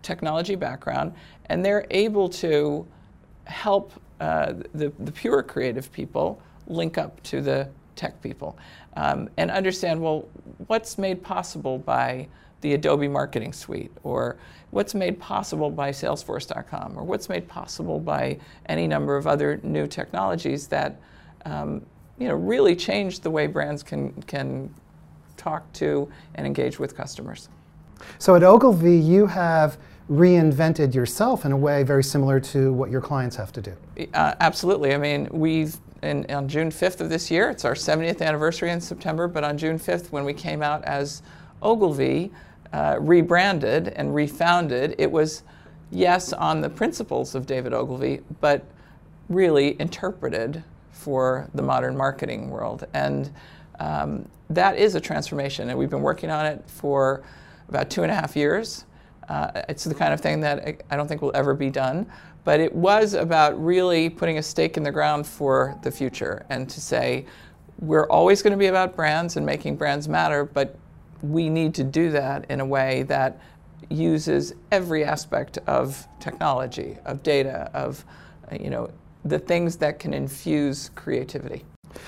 technology 0.03 0.55
background 0.55 1.13
and 1.47 1.65
they're 1.65 1.87
able 1.91 2.29
to 2.29 2.87
help 3.45 3.93
uh, 4.21 4.55
the, 4.75 4.93
the 4.99 5.13
pure 5.13 5.43
creative 5.43 5.91
people 5.93 6.41
link 6.67 6.99
up 6.99 7.21
to 7.25 7.41
the 7.41 7.69
tech 7.97 8.21
people 8.23 8.57
um, 8.97 9.29
and 9.37 9.51
understand 9.51 10.01
well, 10.01 10.29
what's 10.67 10.99
made 10.99 11.23
possible 11.23 11.79
by 11.79 12.27
the 12.61 12.75
Adobe 12.75 13.09
Marketing 13.09 13.53
Suite, 13.53 13.91
or 14.03 14.37
what's 14.71 14.95
made 14.95 15.19
possible 15.19 15.71
by 15.71 15.91
Salesforce.com, 15.91 16.99
or 16.99 17.03
what's 17.03 17.29
made 17.29 17.49
possible 17.49 17.99
by 17.99 18.39
any 18.67 18.87
number 18.87 19.17
of 19.17 19.27
other 19.27 19.61
new 19.63 19.87
technologies 19.87 20.67
that 20.69 21.01
um, 21.45 21.83
you 22.19 22.29
know, 22.29 22.35
really 22.35 22.77
change 22.77 23.21
the 23.21 23.31
way 23.31 23.47
brands 23.47 23.83
can, 23.83 24.13
can 24.23 24.73
talk 25.37 25.73
to 25.73 26.09
and 26.35 26.47
engage 26.47 26.79
with 26.79 26.95
customers. 26.95 27.49
So 28.19 28.35
at 28.35 28.43
Ogilvy, 28.43 28.97
you 28.97 29.27
have 29.27 29.79
reinvented 30.11 30.95
yourself 30.95 31.45
in 31.45 31.53
a 31.53 31.57
way 31.57 31.83
very 31.83 32.05
similar 32.05 32.41
to 32.41 32.73
what 32.73 32.91
your 32.91 33.01
clients 33.01 33.37
have 33.37 33.53
to 33.53 33.63
do. 33.63 33.77
Uh, 34.13 34.35
absolutely. 34.41 34.93
I 34.93 34.99
mean, 34.99 35.29
we've 35.31 35.77
in, 36.03 36.27
on 36.31 36.49
June 36.49 36.71
5th 36.71 37.01
of 37.01 37.11
this 37.11 37.31
year, 37.31 37.51
it's 37.51 37.65
our 37.65 37.75
70th 37.75 38.23
anniversary 38.23 38.71
in 38.71 38.81
September, 38.81 39.29
but 39.29 39.45
on 39.45 39.59
June 39.59 39.79
5th, 39.79 40.11
when 40.11 40.25
we 40.25 40.33
came 40.33 40.63
out 40.63 40.83
as 40.85 41.23
Ogilvy, 41.63 42.33
uh, 42.73 42.97
rebranded 43.01 43.89
and 43.89 44.15
refounded, 44.15 44.95
it 44.99 45.11
was, 45.11 45.43
yes, 45.91 46.33
on 46.33 46.61
the 46.61 46.69
principles 46.69 47.35
of 47.35 47.47
David 47.47 47.73
Ogilvy, 47.73 48.21
but 48.41 48.65
really 49.29 49.81
interpreted 49.81 50.63
for 50.91 51.49
the 51.55 51.63
modern 51.63 51.97
marketing 51.97 52.51
world. 52.51 52.87
And 52.95 53.31
um, 53.79 54.29
that 54.51 54.77
is 54.77 54.95
a 54.95 55.01
transformation, 55.01 55.71
and 55.71 55.79
we've 55.79 55.91
been 55.91 56.03
working 56.03 56.31
on 56.31 56.47
it 56.47 56.63
for 56.67 57.23
about 57.69 57.89
two 57.89 58.03
and 58.03 58.13
a 58.13 58.15
half 58.15 58.37
years. 58.37 58.85
Uh, 59.29 59.63
it's 59.69 59.85
the 59.85 59.95
kind 59.95 60.13
of 60.13 60.21
thing 60.21 60.41
that 60.41 60.83
I 60.91 60.97
don't 60.97 61.07
think 61.07 61.23
will 61.23 61.31
ever 61.35 61.55
be 61.55 61.71
done. 61.71 62.07
But 62.43 62.59
it 62.61 62.75
was 62.75 63.15
about 63.15 63.63
really 63.63 64.09
putting 64.09 64.39
a 64.39 64.43
stake 64.43 64.77
in 64.77 64.83
the 64.83 64.91
ground 64.91 65.27
for 65.27 65.79
the 65.83 65.91
future 65.91 66.47
and 66.49 66.69
to 66.71 66.81
say, 66.81 67.27
we're 67.79 68.09
always 68.09 68.43
going 68.43 68.53
to 68.53 68.59
be 68.59 68.67
about 68.67 68.97
brands 68.97 69.37
and 69.37 69.45
making 69.45 69.77
brands 69.77 70.09
matter, 70.09 70.45
but 70.45 70.77
we 71.23 71.49
need 71.49 71.75
to 71.75 71.85
do 71.85 72.11
that 72.11 72.47
in 72.51 72.61
a 72.61 72.67
way 72.67 73.03
that 73.05 73.41
uses 73.89 74.55
every 74.71 75.05
aspect 75.05 75.59
of 75.67 76.07
technology, 76.21 76.97
of 77.05 77.23
data, 77.23 77.71
of 77.75 78.05
uh, 78.51 78.57
you 78.61 78.71
know 78.71 78.91
the 79.25 79.39
things 79.39 79.77
that 79.77 79.99
can 79.99 80.15
infuse 80.15 80.91
creativity. 80.95 81.65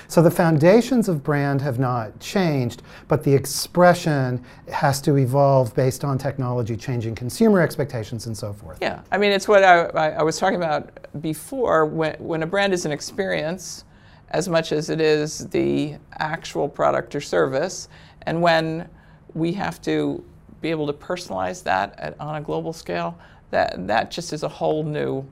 So 0.09 0.22
the 0.22 0.31
foundations 0.31 1.09
of 1.09 1.22
brand 1.22 1.61
have 1.61 1.79
not 1.79 2.18
changed, 2.20 2.83
but 3.09 3.25
the 3.25 3.35
expression 3.35 4.44
has 4.70 5.01
to 5.03 5.16
evolve 5.16 5.75
based 5.75 6.05
on 6.05 6.18
technology 6.18 6.77
changing 6.77 7.16
consumer 7.16 7.61
expectations 7.61 8.27
and 8.27 8.37
so 8.37 8.53
forth. 8.53 8.79
Yeah, 8.81 9.03
I 9.11 9.18
mean, 9.18 9.33
it's 9.33 9.48
what 9.48 9.64
I, 9.64 9.87
I 9.87 10.22
was 10.22 10.38
talking 10.38 10.57
about 10.57 11.20
before. 11.20 11.85
When, 11.85 12.14
when 12.18 12.42
a 12.42 12.46
brand 12.46 12.72
is 12.72 12.87
an 12.87 12.92
experience, 12.92 13.85
as 14.31 14.48
much 14.48 14.72
as 14.72 14.88
it 14.88 15.01
is 15.01 15.48
the 15.48 15.96
actual 16.18 16.68
product 16.68 17.14
or 17.14 17.20
service, 17.20 17.88
and 18.22 18.40
when 18.40 18.88
we 19.35 19.53
have 19.53 19.81
to 19.83 20.25
be 20.61 20.71
able 20.71 20.87
to 20.87 20.92
personalize 20.92 21.62
that 21.64 21.99
at, 21.99 22.18
on 22.21 22.37
a 22.37 22.40
global 22.40 22.73
scale, 22.73 23.18
that, 23.51 23.87
that 23.87 24.11
just 24.11 24.33
is 24.33 24.42
a 24.42 24.49
whole 24.49 24.85
new, 24.85 25.25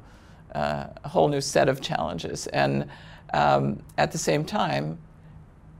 uh, 0.55 0.87
a 1.05 1.09
whole 1.09 1.29
new 1.29 1.41
set 1.41 1.69
of 1.69 1.81
challenges. 1.81 2.47
And 2.49 2.89
um, 3.33 3.83
at 3.97 4.13
the 4.13 4.19
same 4.19 4.45
time, 4.45 4.99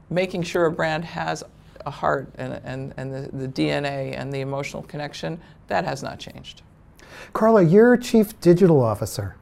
making 0.09 0.43
sure 0.43 0.65
a 0.65 0.71
brand 0.71 1.05
has 1.05 1.43
a 1.85 1.91
heart 1.91 2.31
and, 2.35 2.61
and, 2.63 2.93
and 2.97 3.13
the, 3.13 3.29
the 3.35 3.47
DNA 3.47 4.17
and 4.17 4.31
the 4.31 4.41
emotional 4.41 4.83
connection, 4.83 5.39
that 5.67 5.85
has 5.85 6.03
not 6.03 6.19
changed. 6.19 6.61
Carla, 7.33 7.63
you're 7.63 7.97
Chief 7.97 8.39
Digital 8.39 8.81
Officer. 8.81 9.35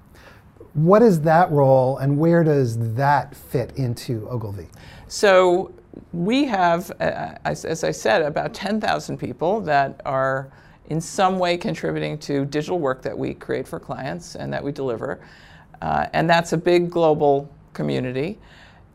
What 0.73 1.01
is 1.01 1.21
that 1.21 1.51
role 1.51 1.97
and 1.97 2.17
where 2.17 2.43
does 2.43 2.95
that 2.95 3.35
fit 3.35 3.73
into 3.75 4.27
Ogilvy? 4.29 4.67
So 5.07 5.73
we 6.13 6.45
have, 6.45 6.91
uh, 6.99 7.35
as, 7.45 7.65
as, 7.65 7.83
I 7.83 7.91
said, 7.91 8.21
about 8.21 8.53
10,000 8.53 9.17
people 9.17 9.61
that 9.61 10.01
are 10.05 10.51
in 10.89 10.99
some 10.99 11.37
way 11.37 11.57
contributing 11.57 12.17
to 12.17 12.45
digital 12.45 12.79
work 12.79 13.01
that 13.03 13.17
we 13.17 13.33
create 13.33 13.67
for 13.67 13.79
clients 13.79 14.35
and 14.35 14.51
that 14.51 14.63
we 14.63 14.71
deliver. 14.71 15.19
Uh, 15.81 16.07
and 16.13 16.29
that's 16.29 16.53
a 16.53 16.57
big 16.57 16.89
global 16.89 17.53
community. 17.73 18.39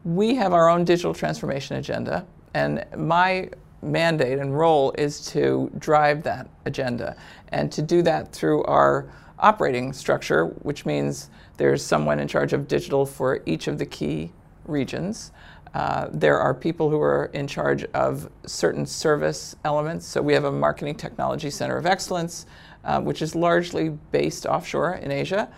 We 0.04 0.34
have 0.34 0.52
our 0.52 0.68
own 0.68 0.84
digital 0.84 1.14
transformation 1.14 1.76
agenda, 1.76 2.26
and 2.52 2.84
my 2.96 3.48
mandate 3.80 4.38
and 4.38 4.56
role 4.58 4.92
is 4.98 5.26
to 5.26 5.70
drive 5.78 6.22
that 6.24 6.48
agenda 6.64 7.16
and 7.48 7.70
to 7.72 7.82
do 7.82 8.02
that 8.02 8.32
through 8.32 8.64
our 8.64 9.06
operating 9.38 9.92
structure, 9.92 10.46
which 10.62 10.86
means 10.86 11.30
there's 11.56 11.84
someone 11.84 12.18
in 12.18 12.28
charge 12.28 12.52
of 12.52 12.66
digital 12.66 13.06
for 13.06 13.42
each 13.46 13.68
of 13.68 13.78
the 13.78 13.86
key 13.86 14.32
regions. 14.66 15.32
Uh, 15.74 16.08
there 16.12 16.38
are 16.38 16.54
people 16.54 16.88
who 16.88 17.00
are 17.00 17.26
in 17.34 17.46
charge 17.46 17.84
of 17.94 18.30
certain 18.46 18.86
service 18.86 19.56
elements. 19.64 20.06
So 20.06 20.22
we 20.22 20.32
have 20.32 20.44
a 20.44 20.52
marketing 20.52 20.94
technology 20.94 21.50
center 21.50 21.76
of 21.76 21.84
excellence, 21.84 22.46
uh, 22.84 23.00
which 23.00 23.20
is 23.22 23.34
largely 23.34 23.88
based 24.12 24.46
offshore 24.46 24.94
in 24.94 25.10
Asia. 25.10 25.48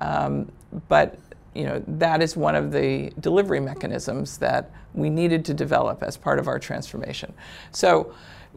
Um, 0.00 0.50
but 0.88 1.18
you 1.54 1.64
know, 1.64 1.82
that 1.86 2.20
is 2.20 2.36
one 2.36 2.54
of 2.54 2.72
the 2.72 3.12
delivery 3.20 3.60
mechanisms 3.60 4.38
that 4.38 4.70
we 4.92 5.08
needed 5.08 5.44
to 5.46 5.54
develop 5.54 6.02
as 6.02 6.16
part 6.16 6.38
of 6.38 6.48
our 6.48 6.58
transformation. 6.58 7.32
So, 7.70 8.14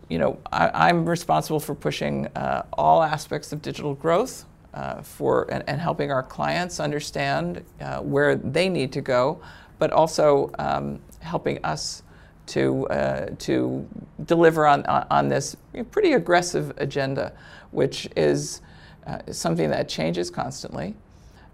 you 0.09 0.19
know, 0.19 0.39
I, 0.51 0.89
am 0.89 1.07
responsible 1.07 1.59
for 1.59 1.75
pushing 1.75 2.27
uh, 2.27 2.63
all 2.73 3.03
aspects 3.03 3.51
of 3.51 3.61
digital 3.61 3.93
growth 3.93 4.45
uh, 4.73 5.01
for 5.01 5.51
and, 5.51 5.63
and, 5.67 5.81
helping 5.81 6.11
our 6.11 6.23
clients 6.23 6.79
understand 6.79 7.63
uh, 7.81 7.99
where 7.99 8.35
they 8.35 8.69
need 8.69 8.91
to 8.93 9.01
go, 9.01 9.41
but 9.79 9.91
also 9.91 10.51
um, 10.59 10.99
helping 11.19 11.63
us 11.63 12.03
to 12.47 12.87
uh, 12.87 13.27
to 13.39 13.87
deliver 14.25 14.65
on 14.65 14.85
on 14.85 15.27
this 15.27 15.55
pretty 15.91 16.13
aggressive 16.13 16.73
agenda, 16.77 17.33
which 17.71 18.07
is 18.15 18.61
uh, 19.05 19.19
something 19.31 19.69
that 19.69 19.89
changes 19.89 20.29
constantly 20.29 20.95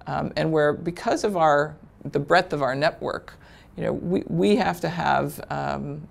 um, 0.07 0.31
and 0.35 0.51
where 0.51 0.73
because 0.73 1.23
of 1.23 1.37
our 1.37 1.75
the 2.05 2.19
breadth 2.19 2.51
of 2.53 2.61
our 2.61 2.75
network, 2.75 3.35
you 3.77 3.83
know, 3.83 3.93
we, 3.93 4.23
we 4.27 4.55
have 4.57 4.81
to 4.81 4.89
have 4.89 5.39
um, 5.49 6.07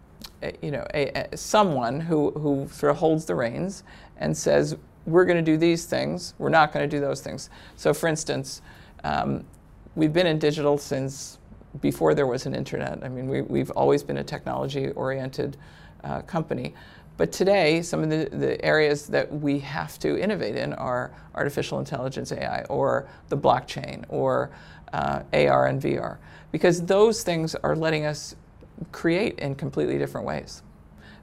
you 0.60 0.70
know 0.70 0.86
a, 0.94 1.28
a, 1.32 1.36
someone 1.36 2.00
who 2.00 2.30
who 2.32 2.68
sort 2.70 2.90
of 2.90 2.96
holds 2.96 3.24
the 3.24 3.34
reins 3.34 3.84
and 4.18 4.36
says 4.36 4.76
we're 5.04 5.24
going 5.24 5.36
to 5.36 5.50
do 5.50 5.56
these 5.56 5.84
things, 5.84 6.34
we're 6.38 6.48
not 6.48 6.72
going 6.72 6.88
to 6.88 6.96
do 6.96 7.00
those 7.00 7.20
things. 7.20 7.50
So, 7.76 7.92
for 7.92 8.06
instance, 8.06 8.62
um, 9.02 9.44
we've 9.96 10.12
been 10.12 10.28
in 10.28 10.38
digital 10.38 10.78
since 10.78 11.38
before 11.80 12.14
there 12.14 12.26
was 12.26 12.46
an 12.46 12.54
internet. 12.54 13.02
I 13.02 13.08
mean, 13.08 13.28
we, 13.28 13.42
we've 13.42 13.70
always 13.70 14.02
been 14.02 14.18
a 14.18 14.24
technology-oriented 14.24 15.56
uh, 16.04 16.22
company. 16.22 16.74
But 17.16 17.32
today, 17.32 17.82
some 17.82 18.02
of 18.02 18.10
the, 18.10 18.28
the 18.36 18.62
areas 18.64 19.06
that 19.08 19.32
we 19.32 19.58
have 19.60 19.98
to 20.00 20.18
innovate 20.18 20.56
in 20.56 20.72
are 20.74 21.12
artificial 21.34 21.78
intelligence 21.78 22.32
AI 22.32 22.64
or 22.64 23.08
the 23.28 23.36
blockchain 23.36 24.04
or 24.08 24.50
uh, 24.92 25.22
AR 25.32 25.66
and 25.66 25.80
VR, 25.80 26.18
because 26.50 26.82
those 26.82 27.22
things 27.22 27.54
are 27.54 27.76
letting 27.76 28.04
us 28.04 28.34
create 28.90 29.38
in 29.38 29.54
completely 29.54 29.98
different 29.98 30.26
ways. 30.26 30.62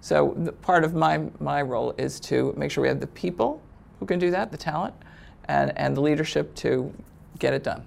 So 0.02 0.54
part 0.62 0.84
of 0.84 0.94
my, 0.94 1.26
my 1.40 1.62
role 1.62 1.94
is 1.98 2.20
to 2.22 2.54
make 2.56 2.72
sure 2.72 2.82
we 2.82 2.88
have 2.88 3.02
the 3.02 3.08
people 3.08 3.62
who 4.00 4.06
can 4.06 4.18
do 4.18 4.32
that, 4.32 4.52
the 4.52 4.58
talent, 4.58 4.96
and, 5.46 5.78
and 5.78 5.96
the 5.96 6.02
leadership 6.02 6.56
to 6.56 6.94
get 7.38 7.54
it 7.54 7.64
done. 7.64 7.86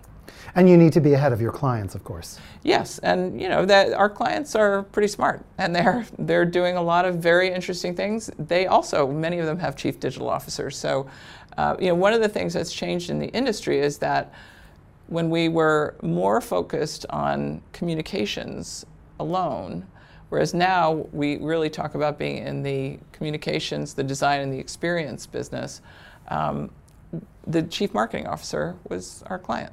And 0.54 0.68
you 0.68 0.76
need 0.76 0.92
to 0.92 1.00
be 1.00 1.14
ahead 1.14 1.32
of 1.32 1.40
your 1.40 1.52
clients, 1.52 1.94
of 1.94 2.04
course. 2.04 2.38
Yes, 2.62 2.98
and 2.98 3.40
you 3.40 3.48
know 3.48 3.64
that 3.64 3.92
our 3.92 4.10
clients 4.10 4.54
are 4.54 4.82
pretty 4.84 5.08
smart, 5.08 5.44
and 5.58 5.74
they're 5.74 6.06
they're 6.18 6.44
doing 6.44 6.76
a 6.76 6.82
lot 6.82 7.04
of 7.04 7.16
very 7.16 7.52
interesting 7.52 7.94
things. 7.94 8.30
They 8.38 8.66
also, 8.66 9.10
many 9.10 9.38
of 9.38 9.46
them, 9.46 9.58
have 9.58 9.76
chief 9.76 9.98
digital 9.98 10.28
officers. 10.28 10.76
So, 10.76 11.06
uh, 11.56 11.76
you 11.80 11.88
know, 11.88 11.94
one 11.94 12.12
of 12.12 12.20
the 12.20 12.28
things 12.28 12.52
that's 12.52 12.72
changed 12.72 13.10
in 13.10 13.18
the 13.18 13.28
industry 13.28 13.78
is 13.78 13.98
that 13.98 14.32
when 15.06 15.30
we 15.30 15.48
were 15.48 15.96
more 16.02 16.40
focused 16.40 17.06
on 17.10 17.62
communications 17.72 18.86
alone, 19.20 19.86
whereas 20.28 20.54
now 20.54 21.06
we 21.12 21.36
really 21.38 21.68
talk 21.68 21.94
about 21.94 22.18
being 22.18 22.38
in 22.38 22.62
the 22.62 22.98
communications, 23.12 23.94
the 23.94 24.02
design, 24.02 24.40
and 24.40 24.52
the 24.52 24.58
experience 24.58 25.26
business. 25.26 25.82
Um, 26.28 26.70
the 27.46 27.62
chief 27.64 27.92
marketing 27.92 28.26
officer 28.26 28.76
was 28.88 29.22
our 29.26 29.38
client. 29.38 29.72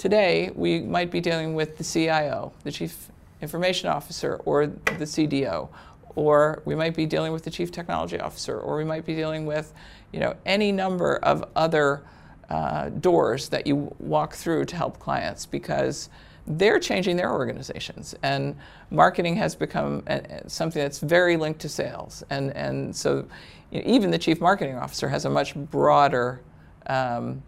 Today, 0.00 0.50
we 0.54 0.80
might 0.80 1.10
be 1.10 1.20
dealing 1.20 1.52
with 1.52 1.76
the 1.76 1.84
CIO, 1.84 2.54
the 2.64 2.72
Chief 2.72 3.10
Information 3.42 3.90
Officer, 3.90 4.36
or 4.46 4.66
the 4.66 5.04
CDO, 5.04 5.68
or 6.16 6.62
we 6.64 6.74
might 6.74 6.96
be 6.96 7.04
dealing 7.04 7.32
with 7.34 7.44
the 7.44 7.50
Chief 7.50 7.70
Technology 7.70 8.18
Officer, 8.18 8.58
or 8.58 8.78
we 8.78 8.84
might 8.84 9.04
be 9.04 9.14
dealing 9.14 9.44
with, 9.44 9.74
you 10.10 10.18
know, 10.18 10.34
any 10.46 10.72
number 10.72 11.16
of 11.16 11.44
other 11.54 12.02
uh, 12.48 12.88
doors 12.88 13.50
that 13.50 13.66
you 13.66 13.94
walk 13.98 14.32
through 14.32 14.64
to 14.64 14.76
help 14.76 14.98
clients 14.98 15.44
because 15.44 16.08
they're 16.46 16.80
changing 16.80 17.18
their 17.18 17.30
organizations 17.30 18.14
and 18.22 18.56
marketing 18.90 19.36
has 19.36 19.54
become 19.54 20.02
a, 20.06 20.14
a, 20.14 20.48
something 20.48 20.80
that's 20.80 21.00
very 21.00 21.36
linked 21.36 21.60
to 21.60 21.68
sales 21.68 22.24
and 22.30 22.56
and 22.56 22.96
so 22.96 23.26
you 23.70 23.82
know, 23.82 23.84
even 23.86 24.10
the 24.10 24.18
chief 24.18 24.40
marketing 24.40 24.76
officer 24.76 25.10
has 25.10 25.26
a 25.26 25.30
much 25.30 25.54
broader 25.54 26.40
um, 26.86 27.42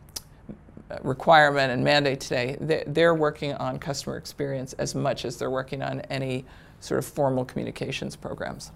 requirement 1.02 1.72
and 1.72 1.83
mandate 1.83 2.20
today, 2.20 2.57
they're 2.87 3.14
working 3.14 3.55
on 3.55 3.78
customer 3.78 4.16
experience 4.16 4.72
as 4.74 4.94
much 4.94 5.24
as 5.24 5.37
they're 5.37 5.50
working 5.50 5.83
on 5.83 6.00
any 6.02 6.44
sort 6.81 6.98
of 6.98 7.05
formal 7.07 7.44
communications 7.44 8.16
programs. 8.16 8.72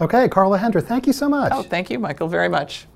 Okay, 0.00 0.28
Carla 0.28 0.58
Hendra, 0.58 0.82
thank 0.82 1.06
you 1.06 1.12
so 1.12 1.28
much. 1.28 1.52
Oh, 1.54 1.62
thank 1.62 1.88
you, 1.88 1.98
Michael, 1.98 2.28
very 2.28 2.48
much. 2.48 2.86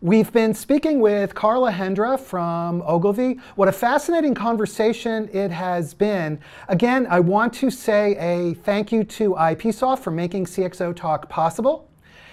We've 0.00 0.32
been 0.32 0.52
speaking 0.52 0.98
with 0.98 1.32
Carla 1.32 1.70
Hendra 1.70 2.18
from 2.18 2.82
Ogilvy. 2.84 3.38
What 3.54 3.68
a 3.68 3.72
fascinating 3.72 4.34
conversation 4.34 5.30
it 5.32 5.52
has 5.52 5.94
been. 5.94 6.40
Again, 6.66 7.06
I 7.08 7.20
want 7.20 7.52
to 7.54 7.70
say 7.70 8.16
a 8.18 8.54
thank 8.54 8.90
you 8.90 9.04
to 9.04 9.34
IPsoft 9.34 10.00
for 10.00 10.10
making 10.10 10.46
CXO 10.46 10.96
Talk 10.96 11.28
possible. 11.28 11.88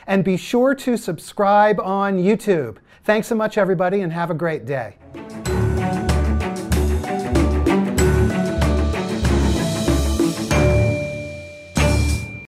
And 0.07 0.23
be 0.23 0.35
sure 0.35 0.73
to 0.73 0.97
subscribe 0.97 1.79
on 1.79 2.17
YouTube. 2.17 2.77
Thanks 3.09 3.27
so 3.27 3.33
much, 3.33 3.57
everybody, 3.57 4.01
and 4.01 4.13
have 4.13 4.29
a 4.29 4.35
great 4.35 4.67
day. 4.67 4.93